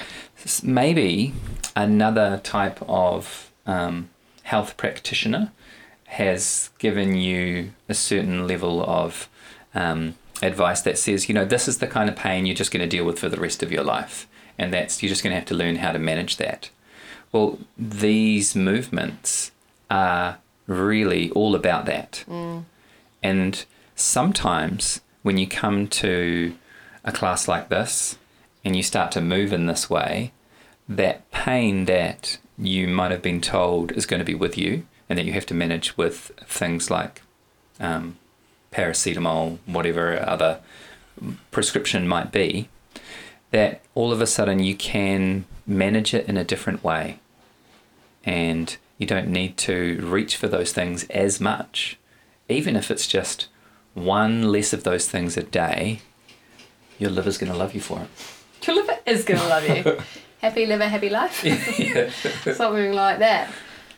maybe 0.63 1.35
another 1.77 2.41
type 2.43 2.81
of 2.89 3.53
um, 3.67 4.09
health 4.45 4.77
practitioner 4.77 5.53
has 6.07 6.71
given 6.79 7.15
you 7.15 7.73
a 7.89 7.95
certain 7.95 8.49
level 8.49 8.83
of 8.83 9.29
um, 9.75 10.15
advice 10.43 10.81
that 10.81 10.97
says, 10.99 11.29
you 11.29 11.35
know, 11.35 11.45
this 11.45 11.69
is 11.69 11.79
the 11.79 11.87
kind 11.87 12.09
of 12.09 12.17
pain 12.17 12.47
you're 12.47 12.55
just 12.55 12.71
going 12.71 12.81
to 12.81 12.97
deal 12.97 13.05
with 13.05 13.19
for 13.19 13.29
the 13.29 13.41
rest 13.41 13.63
of 13.63 13.71
your 13.71 13.85
life. 13.85 14.27
And 14.57 14.73
that's, 14.73 15.03
you're 15.03 15.11
just 15.11 15.23
going 15.23 15.33
to 15.33 15.39
have 15.39 15.49
to 15.49 15.55
learn 15.55 15.77
how 15.77 15.93
to 15.93 15.99
manage 15.99 16.39
that. 16.39 16.71
Well, 17.31 17.59
these 17.77 18.57
movements 18.57 19.53
are 19.91 20.39
really 20.67 21.31
all 21.31 21.55
about 21.55 21.87
that. 21.87 22.25
And 23.23 23.65
sometimes 23.97 25.01
when 25.23 25.39
you 25.39 25.47
come 25.47 25.89
to 25.89 26.55
a 27.05 27.13
class 27.13 27.49
like 27.49 27.69
this 27.69 28.19
and 28.65 28.77
you 28.77 28.83
start 28.83 29.11
to 29.13 29.21
move 29.21 29.53
in 29.53 29.67
this 29.67 29.89
way, 29.91 30.33
that 30.89 31.31
pain 31.31 31.85
that 31.87 32.39
you 32.57 32.89
might 32.89 33.11
have 33.11 33.23
been 33.23 33.41
told 33.41 33.93
is 33.93 34.07
going 34.07 34.19
to 34.19 34.25
be 34.25 34.35
with 34.35 34.57
you 34.59 34.87
and 35.09 35.19
that 35.19 35.25
you 35.25 35.33
have 35.33 35.47
to 35.47 35.55
manage 35.55 35.97
with 35.97 36.33
things 36.47 36.91
like 36.91 37.23
um, 37.81 38.17
paracetamol, 38.73 39.59
whatever 39.67 40.19
other 40.21 40.61
prescription 41.51 42.07
might 42.07 42.31
be, 42.33 42.69
that 43.51 43.81
all 43.95 44.13
of 44.13 44.21
a 44.21 44.27
sudden 44.27 44.59
you 44.59 44.75
can 44.75 45.45
manage 45.67 46.13
it 46.15 46.29
in 46.29 46.37
a 46.37 46.45
different 46.45 46.85
way. 46.85 47.19
And 48.25 48.77
you 48.99 49.07
don't 49.07 49.29
need 49.29 49.57
to 49.59 50.01
reach 50.03 50.37
for 50.37 50.49
those 50.49 50.73
things 50.73 51.05
as 51.05 51.41
much. 51.41 51.99
Even 52.49 52.77
if 52.77 52.91
it's 52.91 53.07
just 53.07 53.49
one 53.95 54.51
less 54.53 54.73
of 54.73 54.85
those 54.85 55.09
things 55.09 55.37
a 55.37 55.43
day, 55.43 56.01
Your 56.99 57.11
liver's 57.11 57.39
going 57.39 57.53
to 57.53 57.59
love 57.59 57.75
you 57.75 57.81
for 57.81 58.01
it. 58.03 58.67
Your 58.67 58.77
liver 58.77 58.99
is 59.07 59.25
going 59.25 59.41
to 59.41 59.47
love 59.47 59.69
you. 59.69 59.99
happy 60.41 60.67
liver, 60.67 60.89
happy 60.89 61.09
life. 61.09 61.41
Something 62.57 62.93
like 62.93 63.21
that. 63.21 63.51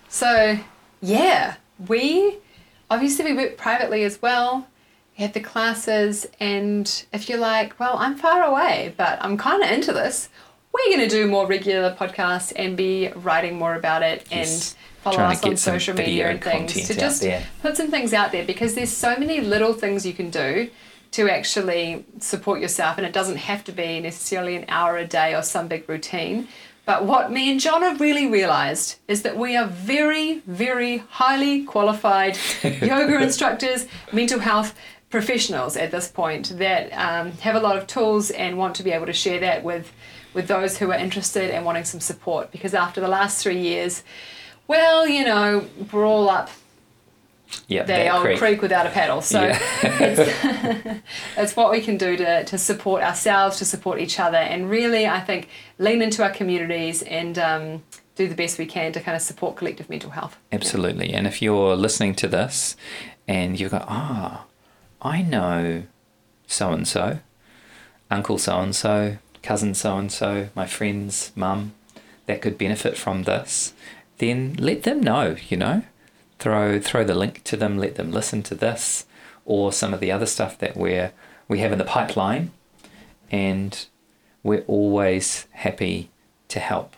So, 0.09 0.59
yeah, 1.01 1.57
we 1.89 2.37
obviously 2.91 3.25
we 3.25 3.35
work 3.35 3.57
privately 3.57 4.05
as 4.05 4.21
well. 4.21 4.67
We 5.17 5.25
have 5.25 5.33
the 5.33 5.41
classes, 5.41 6.27
and 6.39 7.05
if 7.13 7.29
you're 7.29 7.39
like, 7.39 7.79
well, 7.81 7.97
I'm 7.99 8.17
far 8.17 8.43
away, 8.43 8.95
but 8.97 9.19
I'm 9.23 9.37
kind 9.37 9.63
of 9.63 9.71
into 9.71 9.93
this, 9.93 10.29
we're 10.73 10.97
going 10.97 11.09
to 11.09 11.15
do 11.15 11.27
more 11.27 11.47
regular 11.47 11.95
podcasts 11.95 12.53
and 12.57 12.77
be 12.77 13.09
writing 13.17 13.59
more 13.59 13.75
about 13.75 14.03
it 14.03 14.27
Yes. 14.31 14.75
and 14.75 15.03
follow 15.03 15.17
Trying 15.17 15.37
us 15.37 15.45
on 15.45 15.57
social 15.57 15.95
media 15.95 16.29
and 16.31 16.43
things 16.43 16.73
to 16.87 16.95
just 16.95 17.23
there. 17.23 17.45
put 17.63 17.77
some 17.77 17.91
things 17.91 18.13
out 18.13 18.33
there 18.33 18.45
because 18.45 18.75
there's 18.75 18.93
so 18.93 19.17
many 19.17 19.41
little 19.41 19.73
things 19.73 20.05
you 20.07 20.13
can 20.13 20.31
do 20.31 20.71
to 21.13 21.29
actually 21.29 22.05
support 22.21 22.61
yourself 22.61 22.97
and 22.99 23.07
it 23.07 23.13
doesn't 23.13 23.37
have 23.37 23.65
to 23.65 23.73
be 23.73 23.99
necessarily 24.01 24.55
an 24.57 24.65
hour 24.69 24.97
a 24.97 25.07
day 25.07 25.35
or 25.35 25.43
some 25.43 25.67
big 25.69 25.89
routine 25.89 26.47
but 26.87 27.05
what 27.05 27.31
me 27.31 27.51
and 27.51 27.61
John 27.61 27.83
have 27.83 28.01
really 28.01 28.27
realized 28.27 28.97
is 29.09 29.23
that 29.23 29.37
we 29.37 29.57
are 29.57 29.67
very 29.67 30.39
very 30.47 30.99
highly 30.99 31.65
qualified 31.65 32.37
yoga 32.63 33.21
instructors 33.21 33.87
mental 34.13 34.39
health 34.39 34.75
professionals 35.11 35.77
at 35.77 35.91
this 35.91 36.07
point 36.07 36.57
that 36.59 36.91
um, 36.93 37.33
have 37.39 37.57
a 37.57 37.61
lot 37.61 37.77
of 37.77 37.87
tools 37.89 38.31
and 38.31 38.57
want 38.57 38.77
to 38.77 38.83
be 38.85 38.93
able 38.93 39.07
to 39.07 39.13
share 39.13 39.41
that 39.41 39.65
with 39.65 39.93
with 40.35 40.47
those 40.49 40.79
who 40.79 40.91
are 40.91 40.99
interested 40.99 41.51
and 41.51 41.65
wanting 41.65 41.85
some 41.85 42.01
support 42.01 42.51
because 42.53 42.75
after 42.75 43.01
the 43.01 43.09
last 43.09 43.43
three 43.43 43.59
years 43.61 44.03
well 44.69 45.07
you 45.09 45.25
know 45.25 45.67
we're 45.93 46.05
all 46.07 46.29
up 46.31 46.49
Yeah, 47.67 47.83
the 47.85 48.09
old 48.15 48.23
creek. 48.25 48.39
creek. 48.39 48.63
without 48.63 48.87
a 48.87 48.91
paddle. 48.91 49.23
So 49.23 49.41
Yeah. 49.43 49.59
it's, 49.83 51.01
it's 51.37 51.57
what 51.57 51.71
we 51.73 51.81
can 51.81 51.97
do 51.97 52.17
to, 52.17 52.45
to 52.45 52.57
support 52.59 53.03
ourselves, 53.03 53.59
to 53.59 53.65
support 53.65 53.99
each 53.99 54.21
other, 54.21 54.37
and 54.39 54.71
really, 54.71 55.05
I 55.07 55.19
think, 55.21 55.49
lean 55.79 56.01
into 56.01 56.23
our 56.23 56.31
communities 56.31 57.03
and 57.03 57.37
um, 57.39 57.83
do 58.15 58.29
the 58.29 58.37
best 58.37 58.57
we 58.59 58.67
can 58.67 58.93
to 58.93 59.01
kind 59.01 59.17
of 59.17 59.23
support 59.23 59.57
collective 59.57 59.91
mental 59.91 60.11
health. 60.11 60.37
Absolutely. 60.53 61.13
And 61.13 61.27
if 61.27 61.43
you're 61.43 61.75
listening 61.75 62.15
to 62.23 62.29
this 62.29 62.77
and 63.27 63.59
you've 63.59 63.73
got, 63.73 63.85
ah, 63.89 64.45
I 65.03 65.23
know 65.23 65.83
so 66.47 66.71
and 66.73 66.87
so, 66.87 67.19
uncle 68.13 68.39
so 68.39 68.61
and 68.61 68.77
so, 68.77 69.17
cousin 69.43 69.75
so 69.75 69.97
and 69.97 70.11
so, 70.11 70.49
my 70.55 70.67
friend's 70.67 71.33
mum 71.35 71.73
that 72.27 72.43
could 72.43 72.59
benefit 72.59 72.97
from 72.97 73.25
this, 73.25 73.73
then 74.19 74.55
let 74.59 74.83
them 74.85 75.01
know, 75.01 75.37
you 75.49 75.57
know. 75.57 75.83
Throw 76.39 76.81
throw 76.81 77.05
the 77.05 77.15
link 77.15 77.45
to 77.45 77.57
them, 77.57 77.77
let 77.77 77.97
them 77.97 78.11
listen 78.11 78.43
to 78.45 78.55
this 78.55 79.05
or 79.45 79.73
some 79.73 79.93
of 79.93 80.01
the 80.01 80.13
other 80.13 80.27
stuff 80.27 80.57
that 80.59 80.77
we're 80.77 81.13
we 81.49 81.59
have 81.59 81.73
in 81.73 81.79
the 81.79 81.85
pipeline 81.85 82.53
and 83.31 83.87
we're 84.43 84.65
always 84.67 85.47
happy 85.53 86.11
to 86.49 86.61
help. 86.61 86.97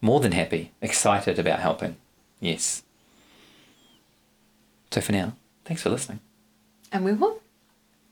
More 0.00 0.20
than 0.20 0.32
happy, 0.32 0.72
excited 0.80 1.38
about 1.38 1.60
helping. 1.60 1.96
Yes. 2.40 2.82
So 4.90 5.00
for 5.00 5.12
now, 5.12 5.34
thanks 5.64 5.82
for 5.82 5.90
listening. 5.90 6.20
And 6.92 7.04
we 7.04 7.12
will 7.12 7.40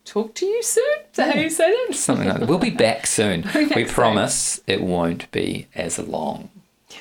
talk 0.08 0.34
to 0.36 0.46
you 0.46 0.62
soon. 0.62 0.84
Is 1.10 1.16
that 1.16 1.34
how 1.34 1.40
you 1.40 1.50
say 1.50 1.70
that? 1.70 1.94
Something 1.94 2.28
like 2.28 2.40
that. 2.40 2.48
We'll 2.48 2.58
be 2.58 2.70
back 2.70 3.06
soon. 3.06 3.42
We'll 3.54 3.68
back 3.68 3.76
we 3.76 3.84
soon. 3.84 3.94
promise 3.94 4.60
it 4.66 4.82
won't 4.82 5.30
be 5.30 5.66
as 5.74 5.98
long. 5.98 6.50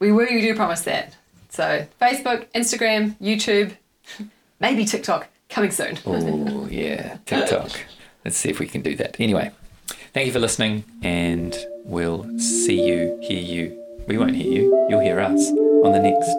We 0.00 0.12
really 0.12 0.40
do 0.40 0.54
promise 0.54 0.82
that. 0.82 1.16
So 1.48 1.84
Facebook, 2.00 2.46
Instagram, 2.54 3.16
YouTube, 3.20 3.72
maybe 4.60 4.84
TikTok 4.84 5.26
coming 5.48 5.72
soon. 5.72 5.98
Oh 6.06 6.68
yeah, 6.70 7.16
TikTok. 7.26 7.72
Let's 8.24 8.36
see 8.36 8.48
if 8.48 8.60
we 8.60 8.68
can 8.68 8.82
do 8.82 8.94
that. 8.94 9.16
Anyway, 9.18 9.50
thank 10.12 10.26
you 10.26 10.32
for 10.32 10.38
listening, 10.38 10.84
and 11.02 11.58
we'll 11.84 12.28
see 12.38 12.80
you, 12.86 13.18
hear 13.20 13.42
you. 13.42 13.84
We 14.06 14.18
won't 14.18 14.36
hear 14.36 14.52
you. 14.52 14.86
You'll 14.88 15.00
hear 15.00 15.18
us 15.18 15.48
on 15.48 15.90
the 15.90 15.98
next 16.00 16.30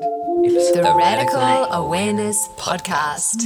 episode. 0.46 0.86
The 0.86 0.96
Radical 0.96 1.74
Awareness 1.74 2.48
Podcast. 2.58 3.44